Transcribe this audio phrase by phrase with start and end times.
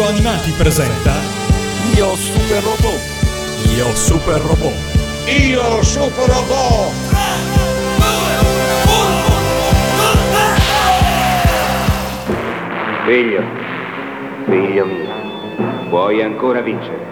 [0.00, 1.12] Radio Animati presenta
[1.94, 3.00] Io Super Robot.
[3.76, 4.72] Io Super Robot.
[5.26, 6.92] Io Super Robot.
[13.04, 13.42] Figlio,
[14.46, 17.06] figlio mio, puoi ancora vincere.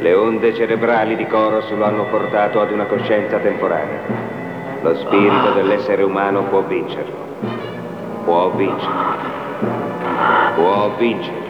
[0.00, 4.00] Le onde cerebrali di Coros lo hanno portato ad una coscienza temporanea.
[4.82, 7.16] Lo spirito dell'essere umano può vincerlo.
[8.24, 9.18] Può vincere.
[10.56, 11.49] Può vincere.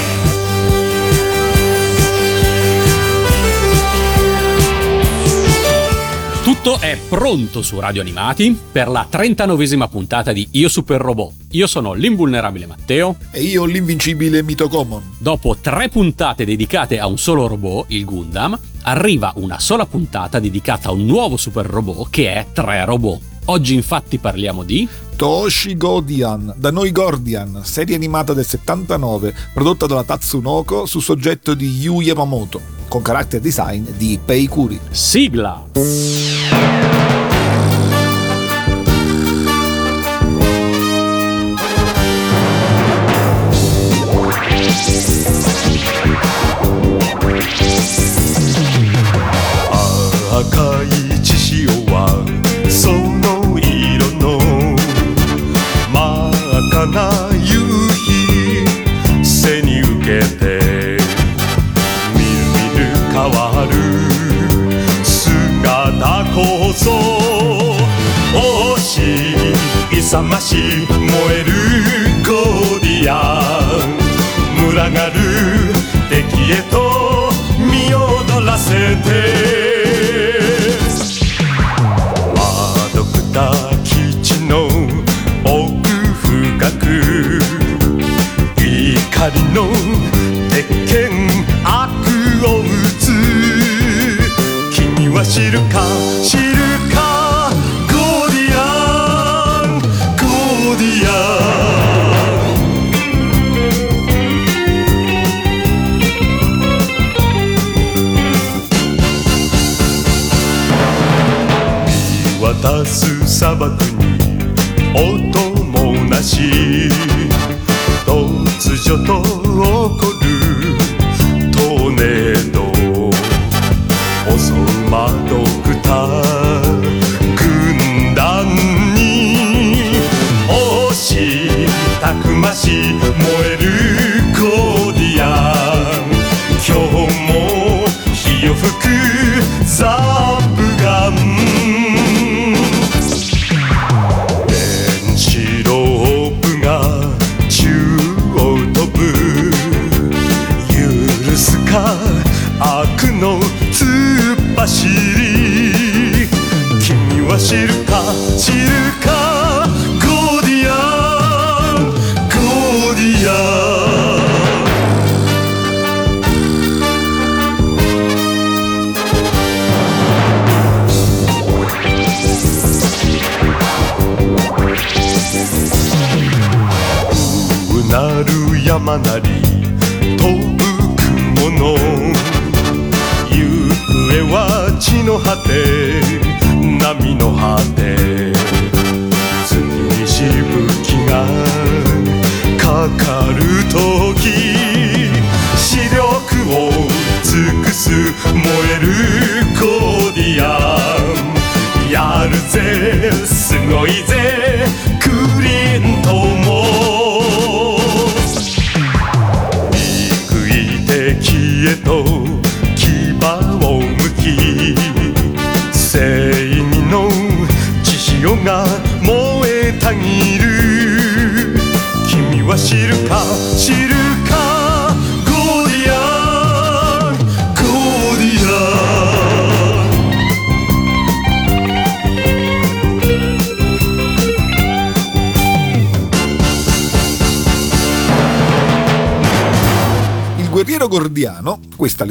[6.63, 11.33] Tutto è pronto su Radio Animati per la 39esima puntata di Io Super Robot.
[11.53, 13.15] Io sono l'invulnerabile Matteo.
[13.31, 15.15] E io l'invincibile Mitocomon.
[15.17, 20.89] Dopo tre puntate dedicate a un solo robot, il Gundam, arriva una sola puntata dedicata
[20.89, 23.21] a un nuovo super robot che è Tre Robot.
[23.45, 24.87] Oggi infatti parliamo di...
[25.21, 31.67] Toshi Godian, da noi Gordian, serie animata del 79, prodotta dalla Tatsunoko su soggetto di
[31.79, 34.79] Yu Yamamoto, con character design di Pei Kuri.
[34.89, 36.80] Sigla!「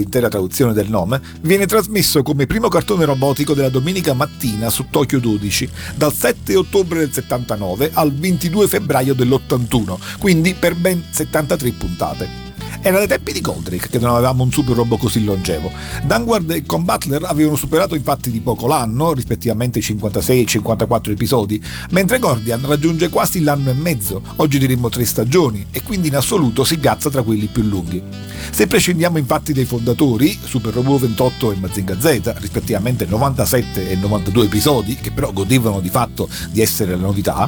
[0.00, 5.20] l'intera traduzione del nome, viene trasmesso come primo cartone robotico della domenica mattina su Tokyo
[5.20, 12.50] 12, dal 7 ottobre del 79 al 22 febbraio dell'81, quindi per ben 73 puntate.
[12.82, 15.71] Era dai tempi di Goldrick che non avevamo un super robot così longevo.
[16.03, 21.62] Danward e Con Butler avevano superato infatti di poco l'anno, rispettivamente 56 e 54 episodi,
[21.91, 26.65] mentre Gordian raggiunge quasi l'anno e mezzo, oggi diremmo tre stagioni, e quindi in assoluto
[26.65, 28.03] si piazza tra quelli più lunghi.
[28.50, 34.44] Se prescindiamo infatti dai fondatori, Super Robot 28 e Mazinga Z, rispettivamente 97 e 92
[34.47, 37.47] episodi, che però godevano di fatto di essere la novità,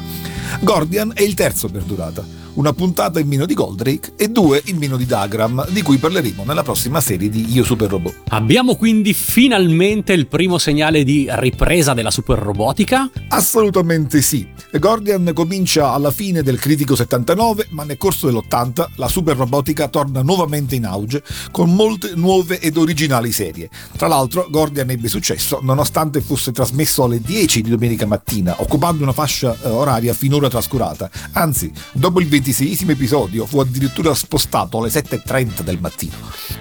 [0.61, 4.77] Gordian è il terzo per durata una puntata in meno di Goldrake e due in
[4.77, 8.23] meno di Dagram, di cui parleremo nella prossima serie di Io Super Robot.
[8.29, 13.11] Abbiamo quindi finalmente il primo segnale di ripresa della super robotica?
[13.29, 14.49] Assolutamente sì.
[14.79, 20.23] Gordian comincia alla fine del critico 79, ma nel corso dell'80 la super robotica torna
[20.23, 23.69] nuovamente in auge con molte nuove ed originali serie.
[23.97, 29.13] Tra l'altro Gordian ebbe successo nonostante fosse trasmesso alle 10 di domenica mattina, occupando una
[29.13, 31.11] fascia eh, oraria finora trascurata.
[31.33, 36.17] Anzi, dopo il 26 episodio fu addirittura spostato alle 7.30 del mattino.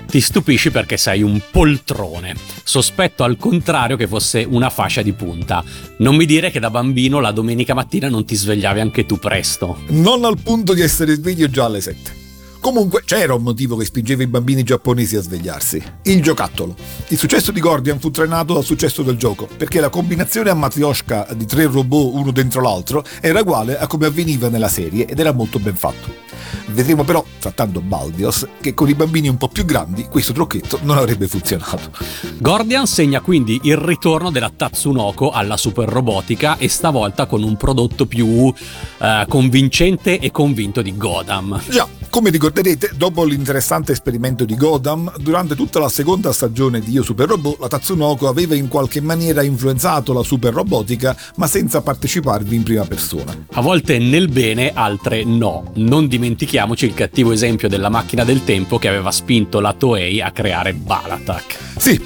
[0.06, 2.36] Ti stupisci perché sei un poltrone.
[2.64, 5.64] Sospetto al contrario che fosse una fascia di punta.
[5.98, 9.80] Non mi dire che da bambino la domenica mattina non ti svegliavi anche tu presto.
[9.88, 12.21] Non al punto di essere sveglio già alle 7.
[12.62, 15.82] Comunque c'era un motivo che spingeva i bambini giapponesi a svegliarsi.
[16.04, 16.76] Il giocattolo.
[17.08, 21.28] Il successo di Gordian fu trainato dal successo del gioco, perché la combinazione a matrioshka
[21.34, 25.34] di tre robot uno dentro l'altro era uguale a come avveniva nella serie ed era
[25.34, 26.31] molto ben fatto.
[26.68, 30.98] Vedremo però, trattando Baldios, che con i bambini un po' più grandi questo trucchetto non
[30.98, 31.92] avrebbe funzionato.
[32.38, 38.06] Gordian segna quindi il ritorno della Tatsunoko alla super robotica e stavolta con un prodotto
[38.06, 38.54] più
[39.00, 41.62] eh, convincente e convinto di Godam.
[41.70, 47.04] Già, come ricorderete, dopo l'interessante esperimento di Godam, durante tutta la seconda stagione di Io
[47.04, 52.56] Super Robot, la Tatsunoko aveva in qualche maniera influenzato la super robotica, ma senza parteciparvi
[52.56, 53.36] in prima persona.
[53.54, 55.72] A volte nel bene, altre no.
[55.76, 60.32] Non dimentichiamoci il cattivo esempio della macchina del tempo che aveva spinto la Toei a
[60.32, 61.58] creare Balatak.
[61.78, 62.00] Sì,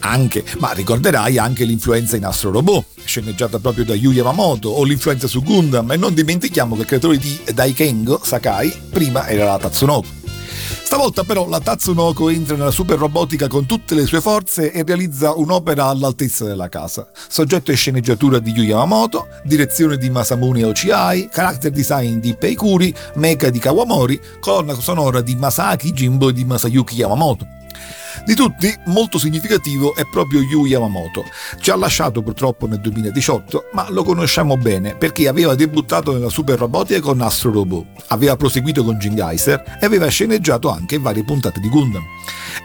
[0.00, 5.26] anche, ma ricorderai anche l'influenza in Astro Robot, sceneggiata proprio da Yu Yamamoto, o l'influenza
[5.26, 10.25] su Gundam, e non dimentichiamo che il creatore di Daikengo, Sakai, prima era la Tatsunoko.
[10.86, 15.32] Stavolta però la Tatsunoko entra nella super robotica con tutte le sue forze e realizza
[15.32, 17.08] un'opera all'altezza della casa.
[17.26, 23.50] Soggetto e sceneggiatura di Yu Yamamoto, direzione di Masamune Ochiai, character design di Peikuri, mecha
[23.50, 27.46] di Kawamori, colonna sonora di Masaki Jimbo e di Masayuki Yamamoto.
[28.24, 31.24] Di tutti, molto significativo è proprio Yu Yamamoto.
[31.60, 36.58] Ci ha lasciato purtroppo nel 2018, ma lo conosciamo bene perché aveva debuttato nella super
[36.58, 41.60] robotica con Astro Robot, aveva proseguito con Jim Geyser e aveva sceneggiato anche varie puntate
[41.60, 42.02] di Gundam.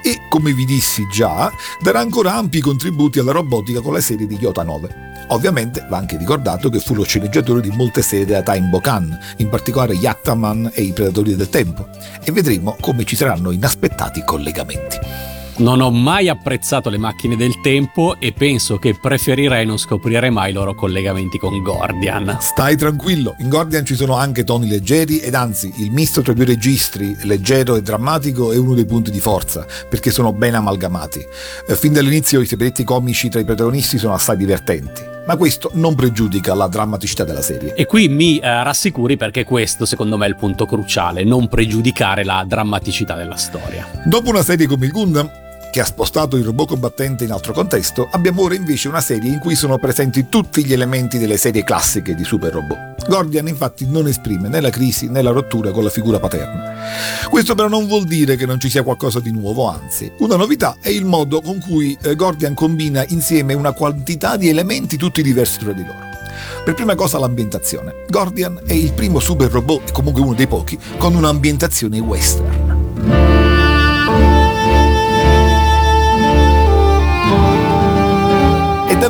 [0.03, 1.51] E, come vi dissi già,
[1.81, 5.09] darà ancora ampi contributi alla robotica con la serie di Yota 9.
[5.27, 9.49] Ovviamente va anche ricordato che fu lo sceneggiatore di molte serie della Time Bokan, in
[9.49, 11.87] particolare Yattaman e i Predatori del Tempo,
[12.23, 15.40] e vedremo come ci saranno inaspettati collegamenti.
[15.57, 20.49] Non ho mai apprezzato le macchine del tempo e penso che preferirei non scoprire mai
[20.49, 22.37] i loro collegamenti con Gordian.
[22.39, 26.35] Stai tranquillo, in Gordian ci sono anche toni leggeri ed anzi il misto tra i
[26.35, 31.23] due registri, leggero e drammatico, è uno dei punti di forza, perché sono ben amalgamati.
[31.67, 35.95] Eh, fin dall'inizio i separati comici tra i protagonisti sono assai divertenti ma questo non
[35.95, 37.75] pregiudica la drammaticità della serie.
[37.75, 42.23] E qui mi eh, rassicuri perché questo secondo me è il punto cruciale, non pregiudicare
[42.23, 43.87] la drammaticità della storia.
[44.03, 45.29] Dopo una serie come il Gundam,
[45.71, 49.39] che ha spostato il robot combattente in altro contesto, abbiamo ora invece una serie in
[49.39, 53.07] cui sono presenti tutti gli elementi delle serie classiche di super robot.
[53.07, 56.73] Gordian infatti non esprime né la crisi né la rottura con la figura paterna.
[57.29, 60.75] Questo però non vuol dire che non ci sia qualcosa di nuovo, anzi, una novità
[60.81, 65.57] è il modo con cui eh, Gordian combina insieme una quantità di elementi tutti diversi
[65.59, 66.09] tra di loro.
[66.63, 68.03] Per prima cosa l'ambientazione.
[68.09, 73.30] Gordian è il primo super robot, e comunque uno dei pochi, con un'ambientazione western.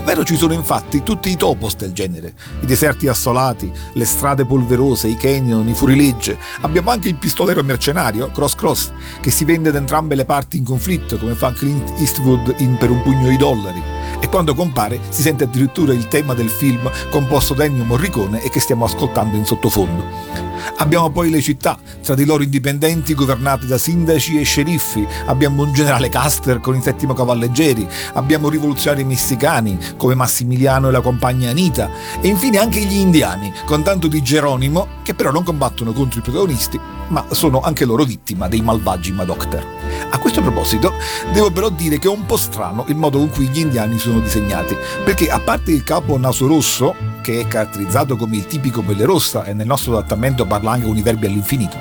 [0.02, 5.08] Davvero ci sono infatti tutti i topos del genere, i deserti assolati, le strade polverose,
[5.08, 6.38] i canyon, i fuorilegge.
[6.62, 8.92] Abbiamo anche il pistolero mercenario, Cross Cross,
[9.22, 12.90] che si vende da entrambe le parti in conflitto, come fa Clint Eastwood in Per
[12.90, 14.01] un pugno di dollari.
[14.20, 18.50] E quando compare si sente addirittura il tema del film composto da Ennio Morricone e
[18.50, 20.50] che stiamo ascoltando in sottofondo.
[20.78, 25.74] Abbiamo poi le città, tra di loro indipendenti governate da sindaci e sceriffi, abbiamo un
[25.74, 31.90] generale Custer con i settimo cavalleggeri, abbiamo rivoluzionari messicani come Massimiliano e la compagna Anita
[32.20, 36.24] e infine anche gli indiani con tanto di Geronimo che però non combattono contro i
[36.24, 36.80] protagonisti
[37.12, 39.66] ma sono anche loro vittima dei malvagi Madocter.
[40.10, 40.94] A questo proposito,
[41.34, 44.20] devo però dire che è un po' strano il modo con cui gli indiani sono
[44.20, 49.06] disegnati, perché a parte il capo naso rosso, che è caratterizzato come il tipico pelle
[49.06, 51.78] rossa e nel nostro adattamento parla anche con i verbi all'infinito,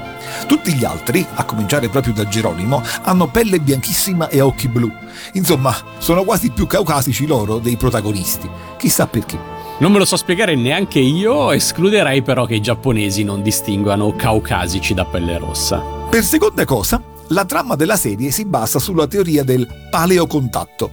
[0.47, 4.91] tutti gli altri, a cominciare proprio da Geronimo, hanno pelle bianchissima e occhi blu.
[5.35, 8.49] Insomma, sono quasi più caucasici loro dei protagonisti.
[8.77, 9.39] Chissà perché.
[9.79, 14.93] Non me lo so spiegare neanche io, escluderei però che i giapponesi non distinguano caucasici
[14.93, 15.79] da pelle rossa.
[16.11, 20.91] Per seconda cosa, la trama della serie si basa sulla teoria del paleocontatto,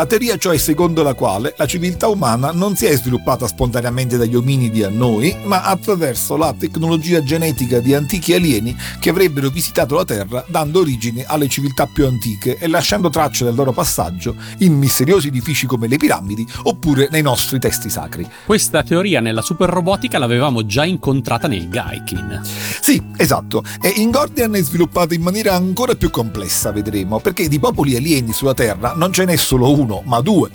[0.00, 4.34] la teoria cioè secondo la quale la civiltà umana non si è sviluppata spontaneamente dagli
[4.34, 10.06] ominidi a noi, ma attraverso la tecnologia genetica di antichi alieni che avrebbero visitato la
[10.06, 15.28] Terra dando origine alle civiltà più antiche e lasciando tracce del loro passaggio in misteriosi
[15.28, 18.26] edifici come le piramidi oppure nei nostri testi sacri.
[18.46, 22.40] Questa teoria nella super robotica l'avevamo già incontrata nel Gaikin.
[22.80, 27.58] Sì, esatto, e in Gordian è sviluppata in maniera ancora più complessa, vedremo, perché di
[27.58, 30.48] popoli alieni sulla Terra non ce n'è solo uno uno, ma due.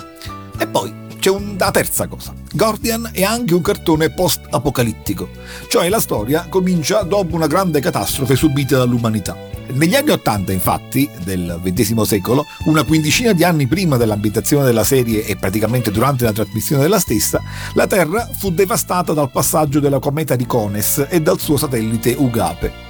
[0.57, 2.33] E poi c'è una terza cosa.
[2.53, 5.29] Gordian è anche un cartone post-apocalittico,
[5.67, 9.35] cioè la storia comincia dopo una grande catastrofe subita dall'umanità.
[9.67, 15.25] Negli anni Ottanta, infatti, del XX secolo, una quindicina di anni prima dell'ambientazione della serie
[15.25, 17.41] e praticamente durante la trasmissione della stessa,
[17.73, 22.84] la Terra fu devastata dal passaggio della cometa di Cones e dal suo satellite Ugape.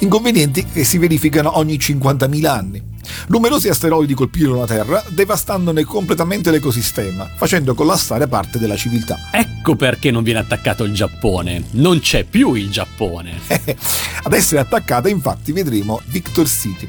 [0.00, 2.94] Inconvenienti che si verificano ogni 50.000 anni.
[3.28, 9.28] Numerosi asteroidi colpirono la Terra, devastandone completamente l'ecosistema, facendo collassare parte della civiltà.
[9.30, 11.64] Ecco perché non viene attaccato il Giappone.
[11.72, 13.40] Non c'è più il Giappone.
[14.22, 16.88] Ad essere attaccata, infatti, vedremo Victor City.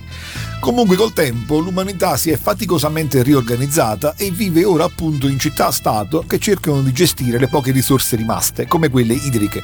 [0.60, 6.40] Comunque col tempo l'umanità si è faticosamente riorganizzata e vive ora appunto in città-stato che
[6.40, 9.64] cercano di gestire le poche risorse rimaste, come quelle idriche.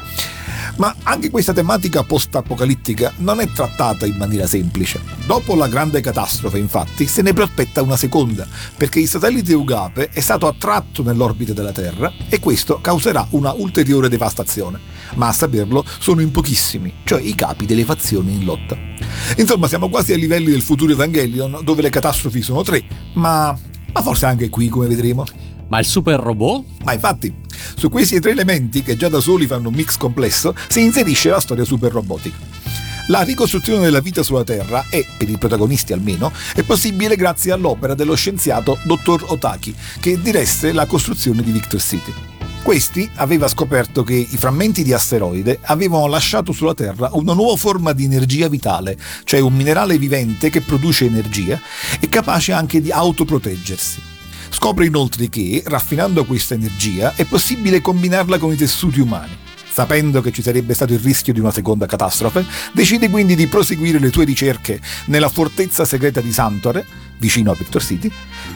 [0.77, 5.01] Ma anche questa tematica post-apocalittica non è trattata in maniera semplice.
[5.25, 10.20] Dopo la grande catastrofe, infatti, se ne prospetta una seconda, perché il satellite Ugape è
[10.20, 14.80] stato attratto nell'orbita della Terra e questo causerà una ulteriore devastazione.
[15.15, 18.75] Ma a saperlo sono in pochissimi, cioè i capi delle fazioni in lotta.
[19.38, 23.56] Insomma, siamo quasi ai livelli del futuro Evangelion, dove le catastrofi sono tre, ma,
[23.94, 25.25] ma forse anche qui, come vedremo.
[25.74, 26.65] Ma il super robot?
[26.84, 27.34] Ma infatti,
[27.75, 31.39] su questi tre elementi, che già da soli fanno un mix complesso, si inserisce la
[31.39, 32.38] storia super robotica.
[33.08, 37.96] La ricostruzione della vita sulla Terra è, per i protagonisti almeno, è possibile grazie all'opera
[37.96, 39.25] dello scienziato Dr.
[39.30, 42.13] Otaki, che diresse la costruzione di Victor City.
[42.62, 47.94] Questi aveva scoperto che i frammenti di asteroide avevano lasciato sulla Terra una nuova forma
[47.94, 51.60] di energia vitale, cioè un minerale vivente che produce energia
[52.00, 54.12] e capace anche di autoproteggersi.
[54.53, 59.36] Scopre inoltre che, raffinando questa energia, è possibile combinarla con i tessuti umani.
[59.69, 63.98] Sapendo che ci sarebbe stato il rischio di una seconda catastrofe, decide quindi di proseguire
[63.98, 66.86] le sue ricerche nella fortezza segreta di Santore,
[67.17, 68.12] vicino a Victor City,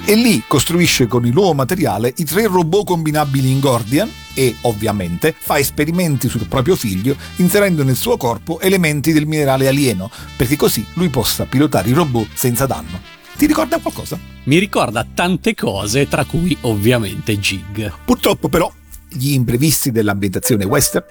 [0.06, 5.34] e lì costruisce con il nuovo materiale i tre robot combinabili in Gordian e, ovviamente,
[5.36, 10.86] fa esperimenti sul proprio figlio inserendo nel suo corpo elementi del minerale alieno, perché così
[10.94, 13.17] lui possa pilotare i robot senza danno.
[13.38, 14.18] Ti ricorda qualcosa?
[14.46, 17.94] Mi ricorda tante cose, tra cui ovviamente Jig.
[18.04, 18.72] Purtroppo però,
[19.10, 21.06] gli imprevisti dell'ambientazione western,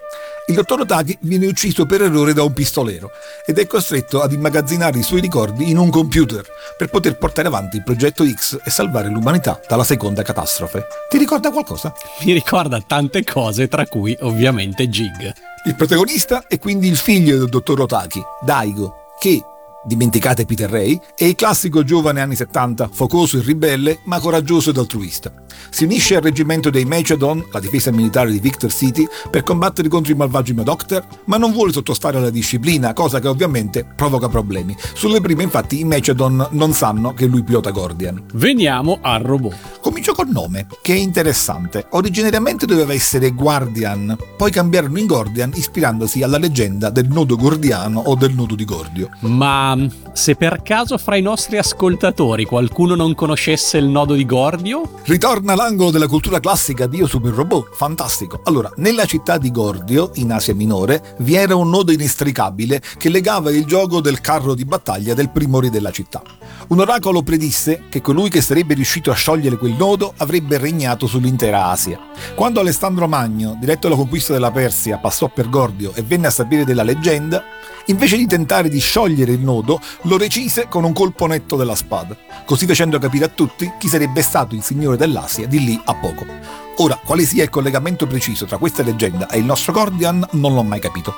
[0.49, 3.11] il dottor Otaki viene ucciso per errore da un pistolero
[3.47, 6.45] ed è costretto ad immagazzinare i suoi ricordi in un computer
[6.76, 10.85] per poter portare avanti il progetto X e salvare l'umanità dalla seconda catastrofe.
[11.09, 11.95] Ti ricorda qualcosa?
[12.25, 15.33] Mi ricorda tante cose, tra cui ovviamente Jig.
[15.64, 19.42] Il protagonista è quindi il figlio del dottor Otaki, Daigo, che
[19.87, 24.78] dimenticate Peter Ray, è il classico giovane anni 70, focoso e ribelle, ma coraggioso ed
[24.78, 25.33] altruista.
[25.71, 30.12] Si unisce al reggimento dei Machadon, la difesa militare di Victor City, per combattere contro
[30.12, 34.76] i malvagi Madocter, ma non vuole sottostare alla disciplina, cosa che ovviamente provoca problemi.
[34.95, 38.23] Sulle prime infatti i Machadon non sanno che lui pilota Gordian.
[38.35, 39.81] Veniamo al robot.
[39.81, 41.87] Comincio col nome, che è interessante.
[41.90, 48.14] Originariamente doveva essere Guardian, poi cambiarono in Gordian ispirandosi alla leggenda del nodo gordiano o
[48.14, 49.11] del nodo di Gordio.
[49.21, 49.75] Ma
[50.12, 54.83] se per caso fra i nostri ascoltatori qualcuno non conoscesse il nodo di Gordio?
[55.04, 58.40] Ritorna l'angolo della cultura classica Dio Super Robot, fantastico.
[58.45, 63.50] Allora, nella città di Gordio, in Asia Minore, vi era un nodo inestricabile che legava
[63.50, 66.23] il gioco del carro di battaglia del primo re della città.
[66.68, 71.66] Un oracolo predisse che colui che sarebbe riuscito a sciogliere quel nodo avrebbe regnato sull'intera
[71.66, 71.99] Asia.
[72.35, 76.64] Quando Alessandro Magno, diretto alla conquista della Persia, passò per Gordio e venne a sapere
[76.64, 77.42] della leggenda,
[77.87, 82.16] invece di tentare di sciogliere il nodo, lo recise con un colpo netto della spada,
[82.45, 86.66] così facendo capire a tutti chi sarebbe stato il signore dell'Asia di lì a poco.
[86.78, 90.62] Ora, quale sia il collegamento preciso tra questa leggenda e il nostro Gordian non l'ho
[90.62, 91.14] mai capito.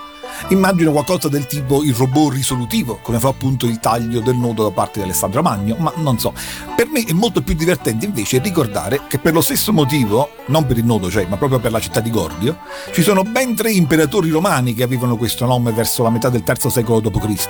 [0.51, 4.71] Immagino qualcosa del tipo il robot risolutivo, come fa appunto il taglio del nodo da
[4.71, 6.33] parte di Alessandro Magno, ma non so.
[6.77, 10.79] Per me è molto più divertente invece ricordare che per lo stesso motivo, non per
[10.79, 12.59] il nodo cioè, ma proprio per la città di Gordio,
[12.93, 16.71] ci sono ben tre imperatori romani che avevano questo nome verso la metà del III
[16.71, 17.49] secolo d.C.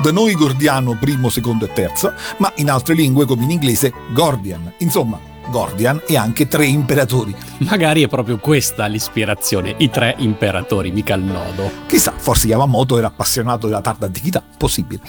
[0.00, 4.72] Da noi Gordiano primo, secondo e terzo, ma in altre lingue come in inglese Gordian.
[4.78, 7.34] Insomma, Gordian e anche tre imperatori.
[7.58, 11.70] Magari è proprio questa l'ispirazione, i tre imperatori, mica il nodo.
[11.86, 15.02] Chissà, forse Yamamoto era appassionato della tarda antichità, possibile.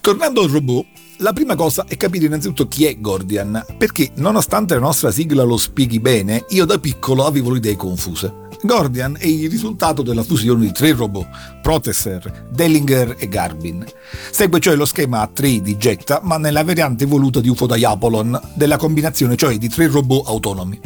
[0.00, 0.86] Tornando al robot,
[1.18, 5.56] la prima cosa è capire innanzitutto chi è Gordian, perché nonostante la nostra sigla lo
[5.56, 8.42] spieghi bene, io da piccolo avevo le idee confuse.
[8.64, 11.28] Gordian è il risultato della fusione di tre robot,
[11.60, 13.84] Protesser, Dellinger e Garbin.
[14.30, 18.40] Segue cioè lo schema a 3 di Jetta, ma nella variante voluta di UFO Diapolon,
[18.54, 20.80] della combinazione cioè di tre robot autonomi.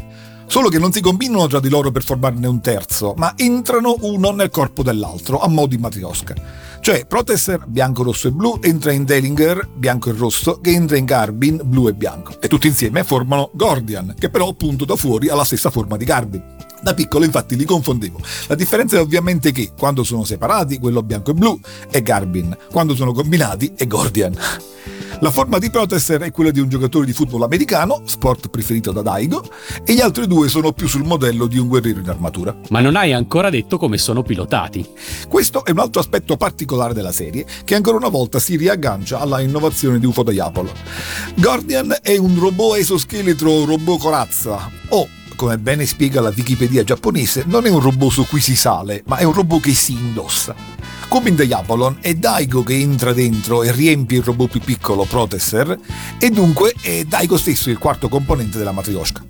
[0.47, 4.32] Solo che non si combinano tra di loro per formarne un terzo, ma entrano uno
[4.32, 6.35] nel corpo dell'altro, a mo' di matriosca.
[6.80, 11.04] Cioè Protesser bianco, rosso e blu entra in Dellinger bianco e rosso che entra in
[11.04, 12.40] Garbin blu e bianco.
[12.40, 16.04] E tutti insieme formano Gordian, che però appunto da fuori ha la stessa forma di
[16.06, 16.42] Garbin.
[16.80, 18.20] Da piccolo infatti li confondevo.
[18.47, 21.58] La differenza è ovviamente che quando sono separati quello bianco e blu
[21.90, 24.37] è Garbin, quando sono combinati è Gordian.
[25.20, 29.02] La forma di Protester è quella di un giocatore di football americano, sport preferito da
[29.02, 29.44] Daigo,
[29.85, 32.56] e gli altri due sono più sul modello di un guerriero in armatura.
[32.68, 34.88] Ma non hai ancora detto come sono pilotati.
[35.28, 39.40] Questo è un altro aspetto particolare della serie, che ancora una volta si riaggancia alla
[39.40, 40.73] innovazione di UFO Diapolo.
[41.35, 45.08] Gordian è un robot esoscheletro robot corazza, o
[45.38, 49.18] come ben spiega la Wikipedia giapponese, non è un robot su cui si sale, ma
[49.18, 50.52] è un robot che si indossa.
[51.07, 55.78] Come in Diabolon è Daigo che entra dentro e riempie il robot più piccolo Protesser
[56.18, 59.23] e dunque è Daigo stesso il quarto componente della Matryoshka.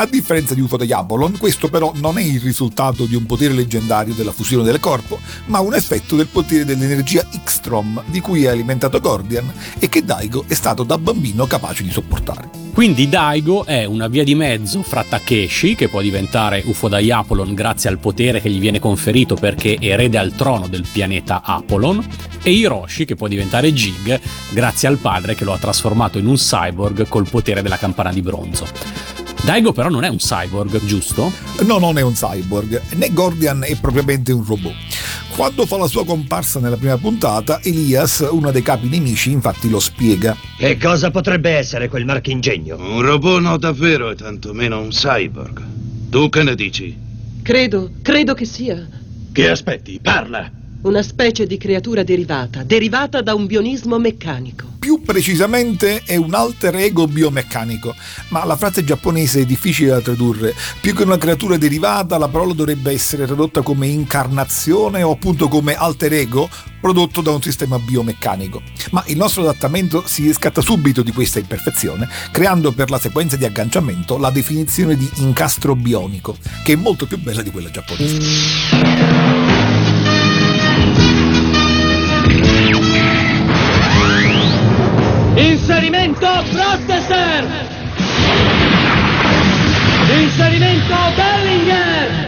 [0.00, 4.14] A differenza di UFO Diabolon, questo però non è il risultato di un potere leggendario
[4.14, 9.00] della fusione del corpo, ma un effetto del potere dell'energia X-Trom di cui è alimentato
[9.00, 12.48] Gordian e che Daigo è stato da bambino capace di sopportare.
[12.72, 17.90] Quindi Daigo è una via di mezzo fra Takeshi, che può diventare UFO Diapolon grazie
[17.90, 22.06] al potere che gli viene conferito perché erede al trono del pianeta Apolon,
[22.40, 24.20] e Hiroshi, che può diventare Jig
[24.52, 28.22] grazie al padre che lo ha trasformato in un cyborg col potere della campana di
[28.22, 29.17] bronzo.
[29.44, 31.32] Daigo però non è un cyborg, giusto?
[31.64, 34.74] No, non è un cyborg, né Gordian è propriamente un robot.
[35.34, 39.78] Quando fa la sua comparsa nella prima puntata, Elias, uno dei capi nemici, infatti lo
[39.78, 40.36] spiega.
[40.58, 42.76] Che cosa potrebbe essere quel marchingegno?
[42.76, 45.64] Un robot no davvero e tantomeno un cyborg.
[46.10, 46.96] Tu che ne dici?
[47.42, 48.86] Credo, credo che sia
[49.32, 50.00] Che aspetti?
[50.02, 50.57] Parla!
[50.82, 54.66] Una specie di creatura derivata, derivata da un bionismo meccanico.
[54.78, 57.94] Più precisamente è un alter ego biomeccanico,
[58.28, 60.54] ma la frase giapponese è difficile da tradurre.
[60.80, 65.74] Più che una creatura derivata, la parola dovrebbe essere tradotta come incarnazione o appunto come
[65.74, 66.48] alter ego
[66.80, 68.62] prodotto da un sistema biomeccanico.
[68.92, 73.44] Ma il nostro adattamento si riscatta subito di questa imperfezione, creando per la sequenza di
[73.44, 79.37] agganciamento la definizione di incastro bionico, che è molto più bella di quella giapponese.
[87.08, 87.66] Protester!
[90.10, 92.26] Inserimento Bellinger!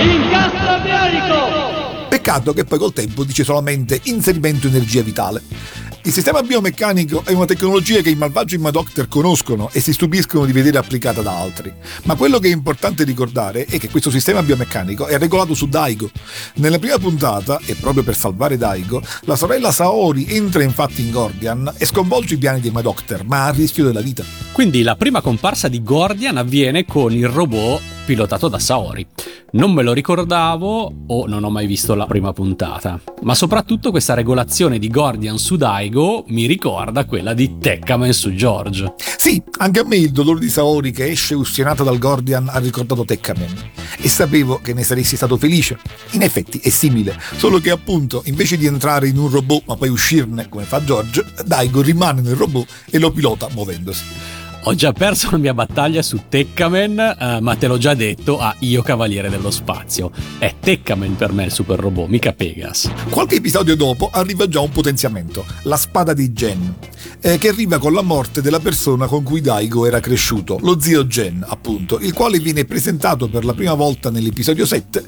[0.00, 2.08] Incastro bionico!
[2.08, 5.40] Peccato che poi col tempo dice solamente inserimento energia vitale.
[6.04, 10.50] Il sistema biomeccanico è una tecnologia che i malvagi Madoctor conoscono e si stupiscono di
[10.50, 11.72] vedere applicata da altri.
[12.06, 16.10] Ma quello che è importante ricordare è che questo sistema biomeccanico è regolato su Daigo.
[16.54, 21.72] Nella prima puntata, e proprio per salvare Daigo, la sorella Saori entra infatti in Gordian
[21.78, 24.24] e sconvolge i piani dei Madoctor, ma a rischio della vita.
[24.50, 29.06] Quindi la prima comparsa di Gordian avviene con il robot pilotato da Saori.
[29.52, 33.00] Non me lo ricordavo o non ho mai visto la prima puntata.
[33.22, 38.94] Ma soprattutto questa regolazione di Gordian su Daigo mi ricorda quella di Tekkaman su George.
[39.16, 43.04] Sì, anche a me il dolore di Saori che esce ustionata dal Gordian ha ricordato
[43.04, 43.70] Tekkaman.
[43.98, 45.78] E sapevo che ne saresti stato felice.
[46.12, 49.90] In effetti è simile, solo che appunto invece di entrare in un robot ma poi
[49.90, 54.41] uscirne come fa George, Daigo rimane nel robot e lo pilota muovendosi.
[54.64, 58.54] Ho già perso la mia battaglia su Tekkamen, eh, ma te l'ho già detto a
[58.60, 60.12] Io Cavaliere dello Spazio.
[60.38, 62.88] È Tekkamen per me il super robot, mica Pegas.
[63.10, 66.74] Qualche episodio dopo arriva già un potenziamento, la spada di Gen,
[67.20, 71.08] eh, che arriva con la morte della persona con cui Daigo era cresciuto, lo zio
[71.08, 75.04] Gen, appunto, il quale viene presentato per la prima volta nell'episodio 7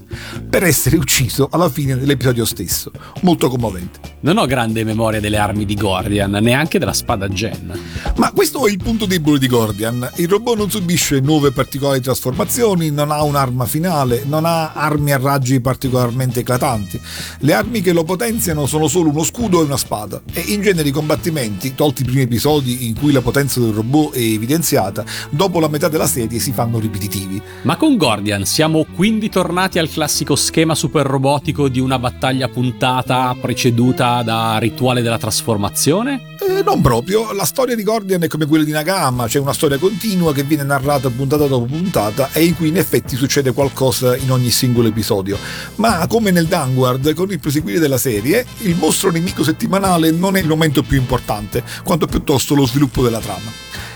[0.51, 2.90] per essere ucciso alla fine dell'episodio stesso.
[3.21, 4.01] Molto commovente.
[4.21, 7.73] Non ho grande memoria delle armi di Gordian, neanche della spada Gen.
[8.17, 10.11] Ma questo è il punto debole di Gordian.
[10.16, 15.18] Il robot non subisce nuove particolari trasformazioni, non ha un'arma finale, non ha armi a
[15.18, 16.98] raggi particolarmente eclatanti.
[17.40, 20.22] Le armi che lo potenziano sono solo uno scudo e una spada.
[20.33, 24.14] E in genere i combattimenti, tolti i primi episodi in cui la potenza del robot
[24.14, 27.40] è evidenziata, dopo la metà della serie si fanno ripetitivi.
[27.62, 33.37] Ma con Gordian siamo quindi tornati al classico schema super robotico di una battaglia puntata
[33.38, 36.33] preceduta da rituale della trasformazione?
[36.46, 39.78] Eh, non proprio, la storia di Gordian è come quella di Nagama, c'è una storia
[39.78, 44.30] continua che viene narrata puntata dopo puntata e in cui in effetti succede qualcosa in
[44.30, 45.38] ogni singolo episodio.
[45.76, 50.40] Ma come nel Downward, con il proseguire della serie, il mostro nemico settimanale non è
[50.40, 53.50] il momento più importante, quanto piuttosto lo sviluppo della trama.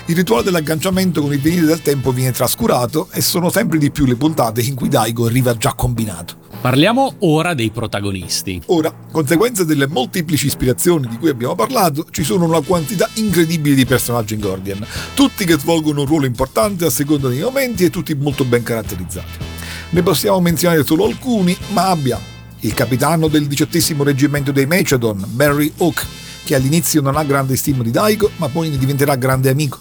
[0.05, 4.05] Il rituale dell'agganciamento con il venire del tempo viene trascurato e sono sempre di più
[4.05, 6.48] le puntate in cui Daigo arriva già combinato.
[6.61, 8.61] Parliamo ora dei protagonisti.
[8.65, 13.85] Ora, conseguenza delle molteplici ispirazioni di cui abbiamo parlato, ci sono una quantità incredibile di
[13.85, 18.13] personaggi in Gordian, tutti che svolgono un ruolo importante a seconda dei momenti e tutti
[18.13, 19.45] molto ben caratterizzati.
[19.91, 22.23] Ne possiamo menzionare solo alcuni, ma abbiamo
[22.59, 26.05] il capitano del diciottesimo reggimento dei Machadon, Barry Oak,
[26.43, 29.79] che all'inizio non ha grande stima di Daigo, ma poi ne diventerà grande amico.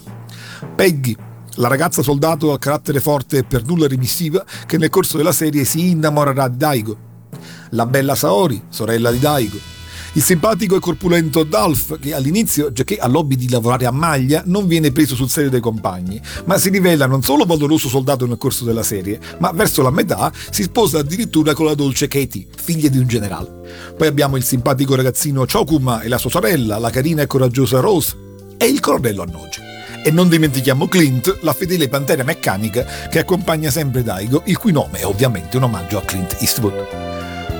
[0.76, 1.16] Peggy,
[1.58, 5.64] la ragazza soldato a carattere forte e per nulla rimissiva che nel corso della serie
[5.64, 6.96] si innamorerà di Daigo.
[7.70, 9.58] La bella Saori, sorella di Daigo.
[10.14, 14.42] Il simpatico e corpulento Dolph, che all'inizio, già che ha l'hobby di lavorare a maglia,
[14.46, 18.38] non viene preso sul serio dai compagni, ma si rivela non solo valoroso soldato nel
[18.38, 22.88] corso della serie, ma verso la metà si sposa addirittura con la dolce Katie, figlia
[22.88, 23.94] di un generale.
[23.96, 28.16] Poi abbiamo il simpatico ragazzino Chokuma e la sua sorella, la carina e coraggiosa Rose,
[28.56, 29.67] e il colonnello Annoge.
[30.04, 34.98] E non dimentichiamo Clint, la fedele pantera meccanica che accompagna sempre Daigo, il cui nome
[35.00, 36.86] è ovviamente un omaggio a Clint Eastwood.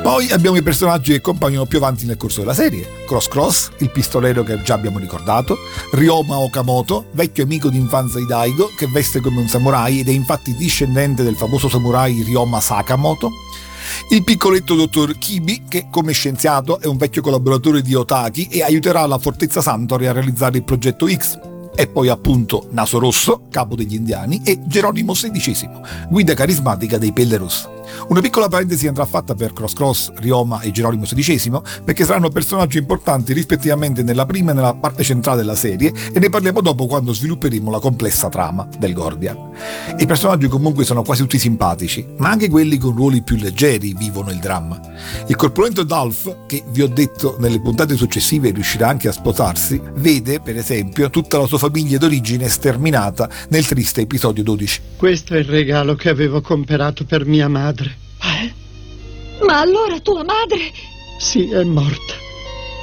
[0.03, 3.05] Poi abbiamo i personaggi che compaiono più avanti nel corso della serie.
[3.07, 5.59] Cross Cross, il pistolero che già abbiamo ricordato,
[5.93, 10.55] Ryoma Okamoto, vecchio amico d'infanzia di Daigo, che veste come un samurai ed è infatti
[10.55, 13.33] discendente del famoso samurai Ryoma Sakamoto,
[14.11, 19.05] il piccoletto dottor Kibi, che come scienziato è un vecchio collaboratore di Otaki e aiuterà
[19.05, 21.39] la Fortezza Santori a realizzare il progetto X,
[21.81, 25.71] e poi appunto Naso Rosso, capo degli indiani, e Geronimo XVI,
[26.09, 27.78] guida carismatica dei Pelle Rosse.
[28.09, 32.79] Una piccola parentesi andrà fatta per Cross Cross, Rioma e Geronimo XVI, perché saranno personaggi
[32.79, 37.13] importanti rispettivamente nella prima e nella parte centrale della serie e ne parliamo dopo quando
[37.13, 39.37] svilupperemo la complessa trama del Gordian.
[39.99, 44.31] I personaggi comunque sono quasi tutti simpatici, ma anche quelli con ruoli più leggeri vivono
[44.31, 44.81] il dramma.
[45.27, 50.41] Il corpulento Dolph, che vi ho detto nelle puntate successive riuscirà anche a sposarsi, vede
[50.41, 54.81] per esempio tutta la sua famiglia d'origine sterminata nel triste episodio 12.
[54.97, 57.78] Questo è il regalo che avevo comperato per mia madre.
[59.47, 60.73] Ma allora tua madre...
[61.19, 62.15] Sì, è morta.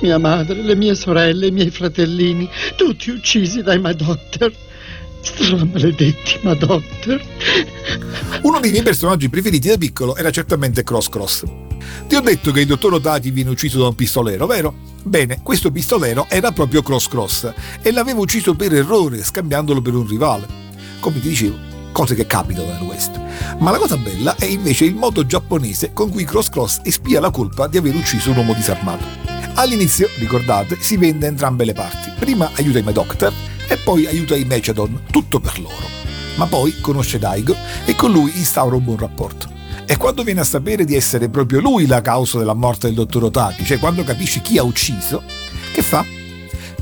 [0.01, 4.51] Mia madre, le mie sorelle, i miei fratellini, tutti uccisi dai Madoctor.
[5.21, 7.21] Stramaledetti Madoctor.
[8.41, 11.43] Uno dei miei personaggi preferiti da piccolo era certamente Cross Cross.
[12.07, 14.75] Ti ho detto che il dottor Otaki viene ucciso da un pistolero, vero?
[15.01, 20.07] Bene, questo pistolero era proprio Cross Cross e l'aveva ucciso per errore, scambiandolo per un
[20.07, 20.47] rivale.
[20.99, 21.57] Come ti dicevo,
[21.95, 23.17] cose che capitano nel West.
[23.59, 27.29] Ma la cosa bella è invece il modo giapponese con cui Cross Cross espia la
[27.29, 29.05] colpa di aver ucciso un uomo disarmato.
[29.53, 32.11] All'inizio, ricordate, si vende entrambe le parti.
[32.19, 33.31] Prima aiuta i Medoctor
[33.69, 35.87] e poi aiuta i Mechadon, tutto per loro.
[36.35, 37.55] Ma poi conosce Daigo
[37.85, 39.47] e con lui instaura un buon rapporto.
[39.85, 43.23] E quando viene a sapere di essere proprio lui la causa della morte del dottor
[43.23, 45.23] Otaki, cioè quando capisce chi ha ucciso,
[45.71, 46.14] che fa?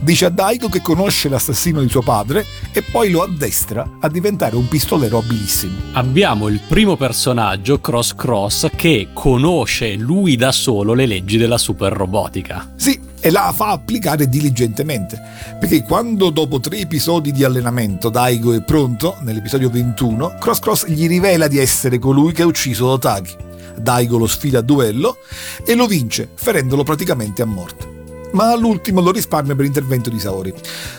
[0.03, 4.57] Dice a Daigo che conosce l'assassino di suo padre e poi lo addestra a diventare
[4.57, 5.77] un pistolero abilissimo.
[5.93, 11.93] Abbiamo il primo personaggio, Cross Cross, che conosce lui da solo le leggi della super
[11.93, 12.73] robotica.
[12.75, 15.21] Sì, e la fa applicare diligentemente.
[15.57, 21.07] Perché quando dopo tre episodi di allenamento Daigo è pronto, nell'episodio 21, Cross Cross gli
[21.07, 23.35] rivela di essere colui che ha ucciso Otaki.
[23.79, 25.15] Daigo lo sfida a duello
[25.65, 27.92] e lo vince, ferendolo praticamente a morte
[28.33, 30.53] ma all'ultimo lo risparmia per intervento di Saori.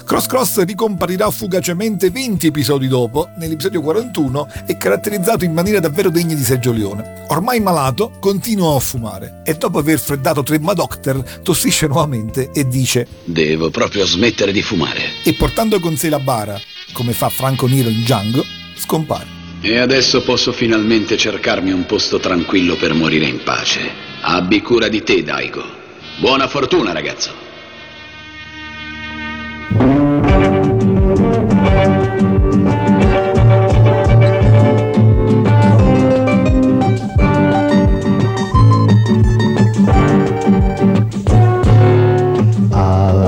[0.04, 6.34] Cross Cross ricomparirà fugacemente 20 episodi dopo, nell'episodio 41, e caratterizzato in maniera davvero degna
[6.34, 7.24] di Sergio Leone.
[7.28, 13.06] Ormai malato, continua a fumare e dopo aver freddato tre Madoctor tossisce nuovamente e dice
[13.24, 15.02] Devo proprio smettere di fumare.
[15.22, 16.58] E portando con sé la bara
[16.94, 18.42] come fa Franco Nero in Django,
[18.76, 19.26] scompare.
[19.60, 23.80] E adesso posso finalmente cercarmi un posto tranquillo per morire in pace.
[24.20, 25.83] Abbi cura di te, Daigo.
[26.20, 27.32] Buona fortuna, ragazzo.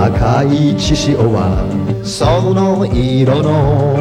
[0.06, 1.66] 赤い血潮は
[2.04, 3.96] その色の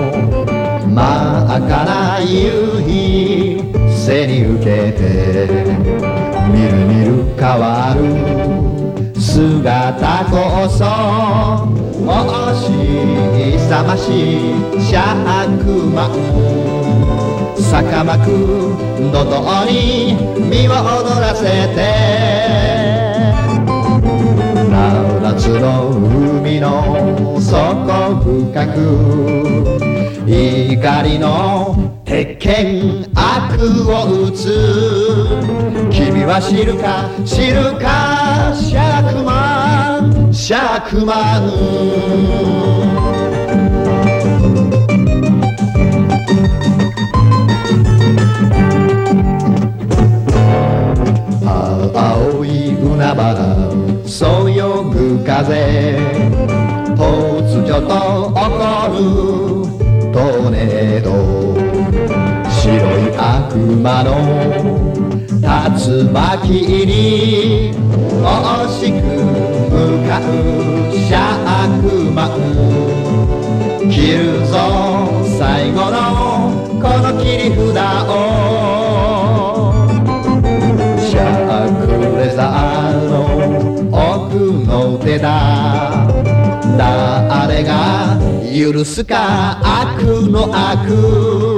[0.87, 5.47] 真っ赤な夕日背に受けて
[6.51, 8.54] みるみる変わる
[9.35, 9.43] 姿
[10.31, 10.33] こ
[10.69, 10.85] そ
[11.99, 12.07] も
[12.55, 12.71] し
[13.55, 16.09] 勇ましいシャークマン
[17.57, 18.29] 坂く
[19.11, 21.43] の涛に身を踊らせ
[21.75, 21.83] て。
[24.69, 25.89] 真夏の
[26.39, 29.74] 海の底深く。
[30.27, 34.49] 怒りの鉄拳悪を打つ。
[35.91, 41.15] 君は知るか知るか釈万釈万。
[51.97, 53.71] 青い海原
[54.07, 56.14] そよぐ風。
[63.85, 64.09] 悪魔の
[65.41, 67.71] 竜巻に
[68.23, 68.25] 惜
[68.67, 68.97] しく
[69.69, 69.73] 向
[70.09, 70.21] かう
[71.07, 71.13] 釈
[72.11, 72.19] 万
[73.91, 74.53] 切るぞ
[75.37, 76.01] 最後の
[76.81, 77.77] この切り札
[78.09, 78.11] を。
[80.99, 83.13] シャークレザーの
[83.93, 84.33] 奥
[84.65, 85.27] の手だ。
[86.75, 88.17] 誰が
[88.51, 91.54] 許すか悪の悪。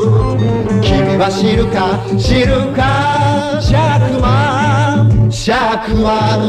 [0.82, 2.00] 君は知るか？
[2.18, 3.60] 知るか？
[3.62, 6.40] 釈万釈万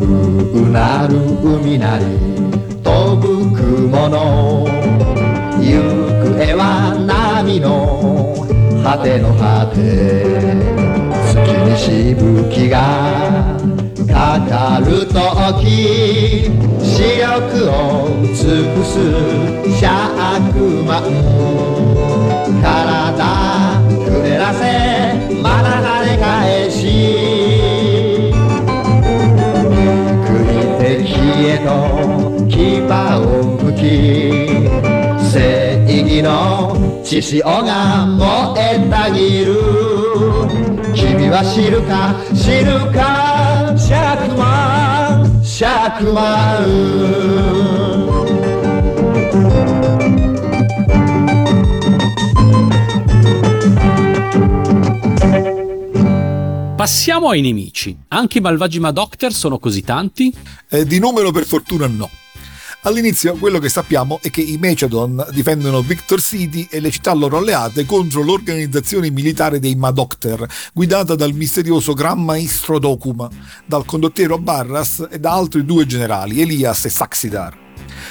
[0.00, 2.04] うなる海なり
[2.82, 4.66] 飛ぶ雲の
[5.60, 5.68] 行
[6.36, 7.68] 方は波の
[8.82, 9.78] 果ての果て。
[11.30, 13.56] 月にしぶきが
[14.20, 15.14] かかると
[15.62, 15.64] き
[16.84, 17.72] 視力を
[18.34, 18.92] 尽くす
[19.80, 19.82] 釈
[20.84, 20.92] 万
[22.60, 22.62] 体
[24.04, 24.60] くねらせ
[25.40, 26.76] まだ跳ね返し。
[30.78, 30.84] 敵
[31.46, 31.68] へと
[32.46, 32.52] 牙
[33.16, 33.80] を向き
[35.32, 36.28] 正義の
[37.02, 38.20] 血潮が燃
[38.58, 39.54] えたぎる。
[40.94, 43.19] 君は知るか知るか。
[45.60, 46.64] Chacman.
[56.74, 57.94] Passiamo ai nemici.
[58.08, 60.34] Anche i malvagi Madokter sono così tanti?
[60.70, 62.08] Eh, di numero per fortuna no.
[62.82, 67.36] All'inizio quello che sappiamo è che i Mechadon difendono Victor City e le città loro
[67.36, 73.28] alleate contro l'organizzazione militare dei Madocter, guidata dal misterioso Gran Maestro Dokuma,
[73.66, 77.58] dal condottiero Barras e da altri due generali, Elias e Saxidar.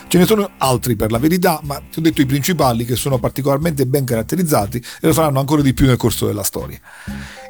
[0.08, 3.18] Ce ne sono altri per la verità, ma ti ho detto i principali che sono
[3.18, 6.80] particolarmente ben caratterizzati e lo saranno ancora di più nel corso della storia.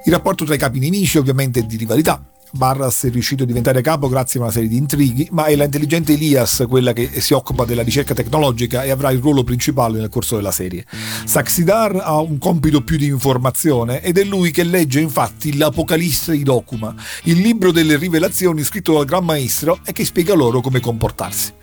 [0.06, 2.24] Il rapporto tra i capi nemici ovviamente è di rivalità.
[2.52, 5.66] Barras è riuscito a diventare capo grazie a una serie di intrighi, ma è la
[5.66, 10.10] intelligente Elias quella che si occupa della ricerca tecnologica e avrà il ruolo principale nel
[10.10, 10.86] corso della serie.
[11.26, 16.44] Saxidar ha un compito più di informazione ed è lui che legge infatti l'Apocalisse di
[16.44, 21.54] Dokuma, il libro delle rivelazioni scritto dal Gran Maestro e che spiega loro come comportarsi.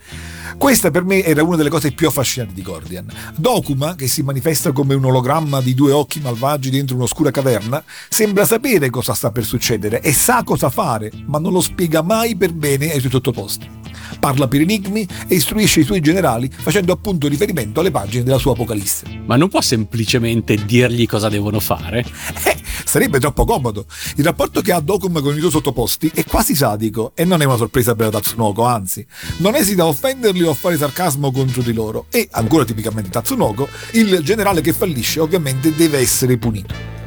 [0.57, 3.05] Questa per me era una delle cose più affascinanti di Gordian.
[3.35, 8.43] Dokuma, che si manifesta come un ologramma di due occhi malvagi dentro un'oscura caverna, sembra
[8.43, 12.53] sapere cosa sta per succedere e sa cosa fare, ma non lo spiega mai per
[12.53, 13.76] bene ai suoi sottoposti.
[14.19, 18.53] Parla per enigmi e istruisce i suoi generali facendo appunto riferimento alle pagine della sua
[18.53, 19.05] Apocalisse.
[19.25, 22.05] Ma non può semplicemente dirgli cosa devono fare?
[22.43, 23.85] Eh, sarebbe troppo comodo.
[24.15, 27.45] Il rapporto che ha Dokuma con i suoi sottoposti è quasi sadico e non è
[27.45, 29.05] una sorpresa per la Tatsunoko, anzi,
[29.37, 33.67] non esita a offenderli o a fare sarcasmo contro di loro e, ancora tipicamente Tatsunoko,
[33.93, 36.97] il generale che fallisce ovviamente deve essere punito.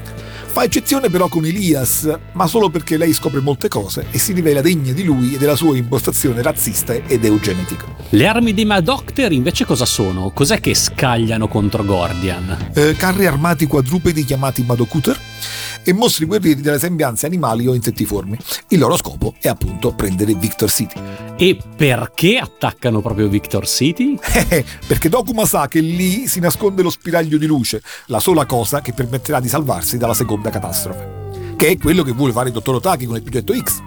[0.52, 4.60] Fa eccezione però con Elias, ma solo perché lei scopre molte cose e si rivela
[4.60, 7.86] degna di lui e della sua impostazione razzista ed eugenetica.
[8.08, 10.30] Le armi dei Madocter invece cosa sono?
[10.30, 12.72] Cos'è che scagliano contro Gordian?
[12.74, 15.18] Eh, carri armati quadrupedi chiamati Madokuter,
[15.84, 18.36] e mostri guerrieri dalle sembianze animali o insettiformi.
[18.68, 21.00] Il loro scopo è appunto prendere Victor City.
[21.36, 24.18] E perché attaccano proprio Victor City?
[24.86, 28.92] Perché Dokuma sa che lì si nasconde lo spiraglio di luce, la sola cosa che
[28.92, 33.06] permetterà di salvarsi dalla seconda catastrofe, che è quello che vuole fare il dottor Otaki
[33.06, 33.80] con il progetto X.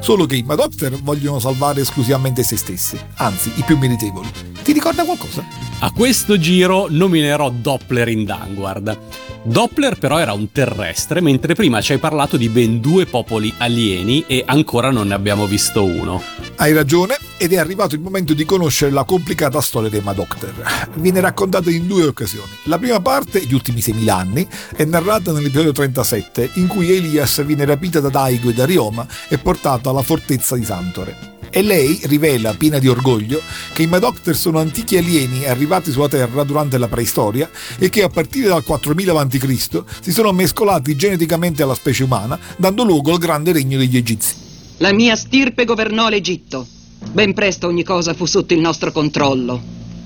[0.00, 4.28] Solo che i Madoctor vogliono salvare esclusivamente se stessi, anzi i più meritevoli.
[4.62, 5.44] Ti ricorda qualcosa?
[5.80, 8.98] A questo giro nominerò Doppler in Danguard.
[9.42, 14.24] Doppler però era un terrestre, mentre prima ci hai parlato di ben due popoli alieni
[14.26, 16.22] e ancora non ne abbiamo visto uno.
[16.56, 20.52] Hai ragione, ed è arrivato il momento di conoscere la complicata storia dei Madoctor.
[20.96, 22.50] Viene raccontata in due occasioni.
[22.64, 27.64] La prima parte, gli ultimi 6.000 anni, è narrata nell'episodio 37, in cui Elias viene
[27.64, 31.38] rapita da Daigo e da Rioma e portato alla fortezza di Santore.
[31.52, 36.44] E lei rivela, piena di orgoglio, che i Madoctor sono antichi alieni arrivati sulla Terra
[36.44, 39.29] durante la preistoria e che a partire dal 4000 a.C.
[39.38, 44.34] si sono mescolati geneticamente alla specie umana, dando luogo al grande regno degli Egizi.
[44.78, 46.66] La mia stirpe governò l'Egitto.
[47.12, 49.60] Ben presto ogni cosa fu sotto il nostro controllo.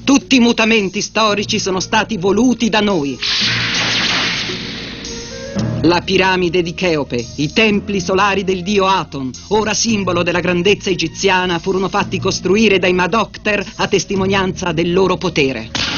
[0.04, 3.18] Tutti i mutamenti storici sono stati voluti da noi.
[5.82, 11.58] La piramide di Cheope, i templi solari del dio Aton, ora simbolo della grandezza egiziana,
[11.58, 15.93] furono fatti costruire dai Madocter a testimonianza del loro potere.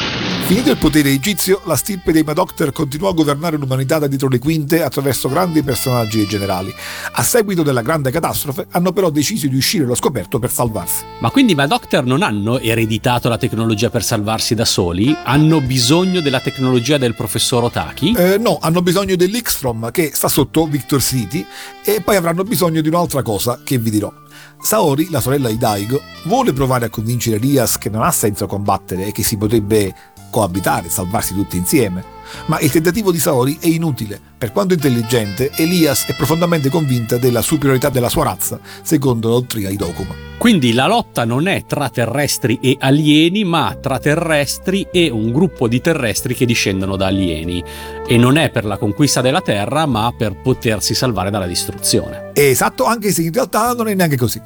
[0.47, 4.39] Finito il potere egizio, la stirpe dei Madocter continuò a governare l'umanità da dietro le
[4.39, 6.73] quinte attraverso grandi personaggi e generali.
[7.15, 11.03] A seguito della grande catastrofe, hanno però deciso di uscire allo scoperto per salvarsi.
[11.19, 15.17] Ma quindi i Madocter non hanno ereditato la tecnologia per salvarsi da soli?
[15.25, 18.13] Hanno bisogno della tecnologia del professor Otaki?
[18.13, 21.45] Eh, no, hanno bisogno dell'Ixtrom che sta sotto Victor City
[21.85, 24.13] e poi avranno bisogno di un'altra cosa che vi dirò.
[24.61, 29.07] Saori, la sorella di Daigo, vuole provare a convincere Rias che non ha senso combattere
[29.07, 29.95] e che si potrebbe
[30.31, 32.15] coabitare, salvarsi tutti insieme.
[32.47, 34.21] Ma il tentativo di Saori è inutile.
[34.37, 39.69] Per quanto intelligente, Elias è profondamente convinta della superiorità della sua razza, secondo la dottrina
[39.69, 40.15] di Dokuma.
[40.39, 45.67] Quindi la lotta non è tra terrestri e alieni, ma tra terrestri e un gruppo
[45.67, 47.65] di terrestri che discendono da alieni.
[48.07, 52.31] E non è per la conquista della Terra, ma per potersi salvare dalla distruzione.
[52.35, 54.41] Esatto, anche se in realtà non è neanche così.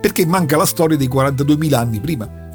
[0.00, 2.48] Perché manca la storia dei 42.000 anni prima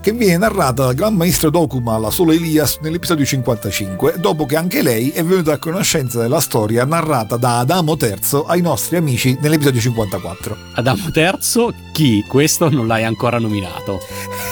[0.00, 4.82] che viene narrata dal gran maestro Dokuma alla sola Elias nell'episodio 55, dopo che anche
[4.82, 9.80] lei è venuta a conoscenza della storia narrata da Adamo III ai nostri amici nell'episodio
[9.80, 10.56] 54.
[10.74, 11.74] Adamo III?
[11.92, 12.24] Chi?
[12.26, 14.00] Questo non l'hai ancora nominato.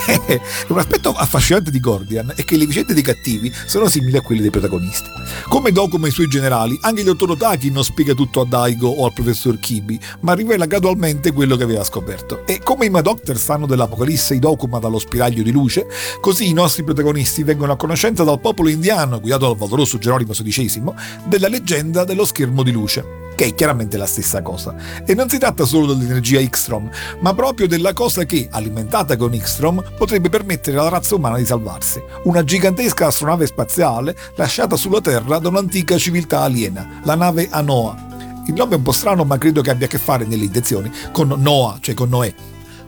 [0.67, 4.41] Un aspetto affascinante di Gordian è che le vicende dei cattivi sono simili a quelle
[4.41, 5.09] dei protagonisti.
[5.47, 8.87] Come Dokuma e i suoi generali, anche il dottor Otaki non spiega tutto a Daigo
[8.87, 12.45] o al professor Kibi, ma rivela gradualmente quello che aveva scoperto.
[12.45, 15.87] E come i Madoctor sanno dell'apocalisse di Dokuma dallo spiraglio di luce,
[16.19, 20.93] così i nostri protagonisti vengono a conoscenza dal popolo indiano, guidato dal valoroso Geronimo XVI,
[21.25, 24.75] della leggenda dello schermo di luce che è chiaramente la stessa cosa.
[25.05, 29.93] E non si tratta solo dell'energia X-Strom, ma proprio della cosa che, alimentata con X-Strom,
[29.95, 32.01] potrebbe permettere alla razza umana di salvarsi.
[32.23, 38.05] Una gigantesca astronave spaziale lasciata sulla Terra da un'antica civiltà aliena, la nave Anoa.
[38.47, 40.91] Il nome è un po' strano, ma credo che abbia a che fare nelle intenzioni
[41.11, 42.33] con Noah, cioè con Noè.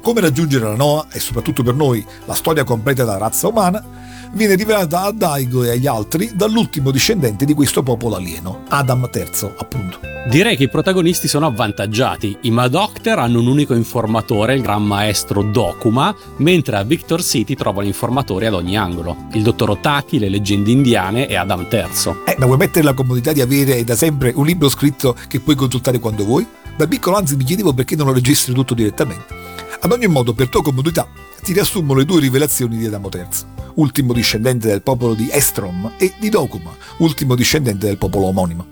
[0.02, 3.84] Come raggiungere la Noah e soprattutto per noi la storia completa della razza umana
[4.32, 9.52] viene rivelata a Daigo e agli altri dall'ultimo discendente di questo popolo alieno, Adam III,
[9.58, 10.00] appunto.
[10.30, 12.38] Direi che i protagonisti sono avvantaggiati.
[12.42, 17.88] I Madocter hanno un unico informatore, il gran maestro Dokuma, mentre a Victor City trovano
[17.88, 19.28] informatori ad ogni angolo.
[19.34, 21.84] Il dottor Otaki, le leggende indiane e Adam III.
[22.26, 25.56] Eh, ma vuoi mettere la comodità di avere da sempre un libro scritto che puoi
[25.56, 26.46] consultare quando vuoi?
[26.78, 29.49] Da piccolo anzi mi chiedevo perché non lo registri tutto direttamente.
[29.82, 31.08] Ad ogni modo, per tua comodità,
[31.42, 33.28] ti riassumo le due rivelazioni di Adamo III,
[33.76, 38.68] ultimo discendente del popolo di Estrom, e di Dokuma, ultimo discendente del popolo omonimo.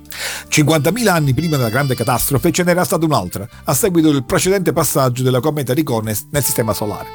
[0.49, 5.23] 50.000 anni prima della grande catastrofe ce n'era stata un'altra, a seguito del precedente passaggio
[5.23, 7.07] della cometa Ricones nel sistema solare.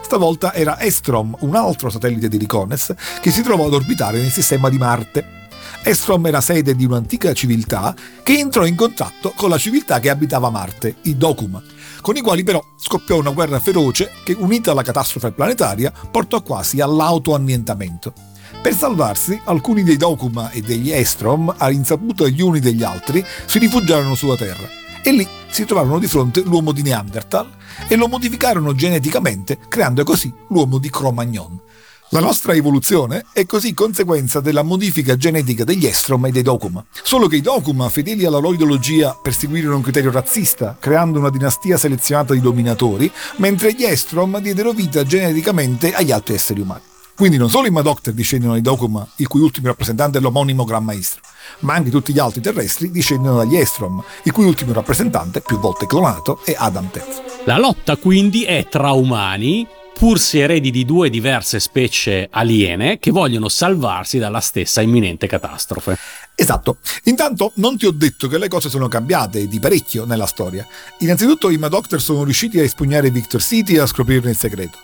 [0.00, 4.68] Stavolta era Estrom, un altro satellite di Ricones, che si trovò ad orbitare nel sistema
[4.68, 5.36] di Marte.
[5.84, 10.50] Estrom era sede di un'antica civiltà che entrò in contatto con la civiltà che abitava
[10.50, 11.62] Marte, i Dokuma,
[12.00, 16.80] con i quali però scoppiò una guerra feroce che, unita alla catastrofe planetaria, portò quasi
[16.80, 18.12] all'autoannientamento.
[18.60, 23.58] Per salvarsi, alcuni dei Dokuma e degli Estrom, a insaputa gli uni degli altri, si
[23.58, 24.68] rifugiarono sulla Terra
[25.02, 27.48] e lì si trovarono di fronte l'uomo di Neanderthal
[27.86, 31.60] e lo modificarono geneticamente, creando così l'uomo di Cro-Magnon.
[32.10, 36.82] La nostra evoluzione è così conseguenza della modifica genetica degli Estrom e dei Dokuma.
[36.90, 41.76] Solo che i Dokuma, fedeli alla loro ideologia, perseguirono un criterio razzista, creando una dinastia
[41.76, 46.80] selezionata di dominatori, mentre gli Estrom diedero vita geneticamente agli altri esseri umani.
[47.14, 50.84] Quindi non solo i Madocter discendono dai Dokuma, il cui ultimo rappresentante è l'omonimo Gran
[50.84, 51.20] Maestro,
[51.60, 55.84] ma anche tutti gli altri terrestri discendono dagli Estrom, il cui ultimo rappresentante, più volte
[55.84, 57.42] clonato, è Adam Teth.
[57.44, 59.66] La lotta quindi è tra umani,
[59.98, 65.98] pur se eredi di due diverse specie aliene che vogliono salvarsi dalla stessa imminente catastrofe.
[66.36, 66.76] Esatto.
[67.04, 70.64] Intanto non ti ho detto che le cose sono cambiate di parecchio nella storia.
[70.98, 74.78] Innanzitutto i Madoctor sono riusciti a espugnare Victor City e a scoprirne il segreto.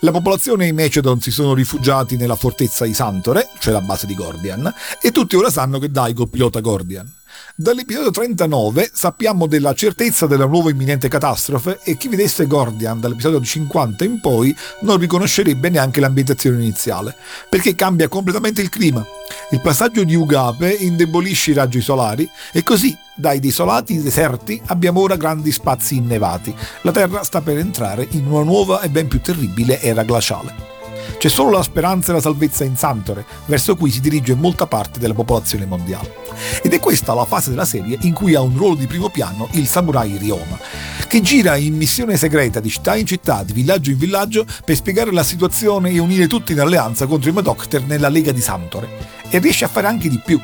[0.00, 4.06] La popolazione e i Macedon si sono rifugiati nella fortezza di Santore, cioè la base
[4.06, 7.10] di Gordian, e tutti ora sanno che Daigo pilota Gordian.
[7.54, 14.04] Dall'episodio 39 sappiamo della certezza della nuova imminente catastrofe e chi vedesse Gordian dall'episodio 50
[14.04, 17.14] in poi non riconoscerebbe neanche l'ambientazione iniziale,
[17.48, 19.04] perché cambia completamente il clima.
[19.50, 25.16] Il passaggio di Ugape indebolisce i raggi solari e così dai desolati deserti abbiamo ora
[25.16, 26.54] grandi spazi innevati.
[26.82, 30.73] La Terra sta per entrare in una nuova e ben più terribile era glaciale.
[31.18, 34.98] C'è solo la speranza e la salvezza in Santore, verso cui si dirige molta parte
[34.98, 36.22] della popolazione mondiale.
[36.62, 39.48] Ed è questa la fase della serie in cui ha un ruolo di primo piano
[39.52, 40.58] il samurai Ryoma,
[41.06, 45.12] che gira in missione segreta di città in città, di villaggio in villaggio, per spiegare
[45.12, 49.22] la situazione e unire tutti in alleanza contro i Madocter nella Lega di Santore.
[49.34, 50.40] E riesce a fare anche di più.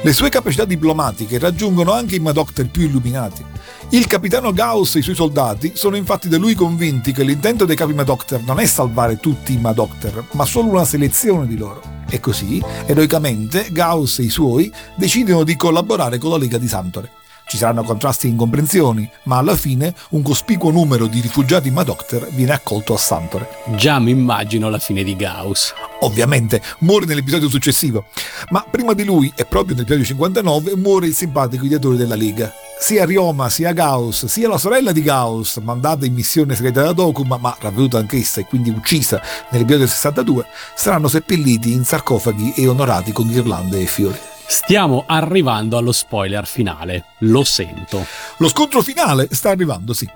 [0.00, 3.44] Le sue capacità diplomatiche raggiungono anche i Madocter più illuminati.
[3.90, 7.76] Il capitano Gauss e i suoi soldati sono infatti da lui convinti che l'intento dei
[7.76, 12.00] capi Madocter non è salvare tutti i Madocter, ma solo una selezione di loro.
[12.10, 17.21] E così, eroicamente, Gauss e i suoi decidono di collaborare con la Lega di Santore.
[17.52, 22.54] Ci saranno contrasti e incomprensioni, ma alla fine un cospicuo numero di rifugiati Madocter viene
[22.54, 23.46] accolto a Santore.
[23.76, 25.74] Già mi immagino la fine di Gauss.
[26.00, 28.06] Ovviamente muore nell'episodio successivo,
[28.48, 32.50] ma prima di lui, e proprio nell'episodio 59, muore il simpatico ideatore della Lega.
[32.80, 37.36] Sia Ryoma, sia Gauss, sia la sorella di Gauss, mandata in missione segreta da Dokuma,
[37.36, 43.26] ma ravveduta anch'essa e quindi uccisa nell'episodio 62, saranno seppelliti in sarcofagi e onorati con
[43.26, 44.18] ghirlande e fiori.
[44.52, 48.04] Stiamo arrivando allo spoiler finale, lo sento.
[48.36, 50.06] Lo scontro finale sta arrivando, sì.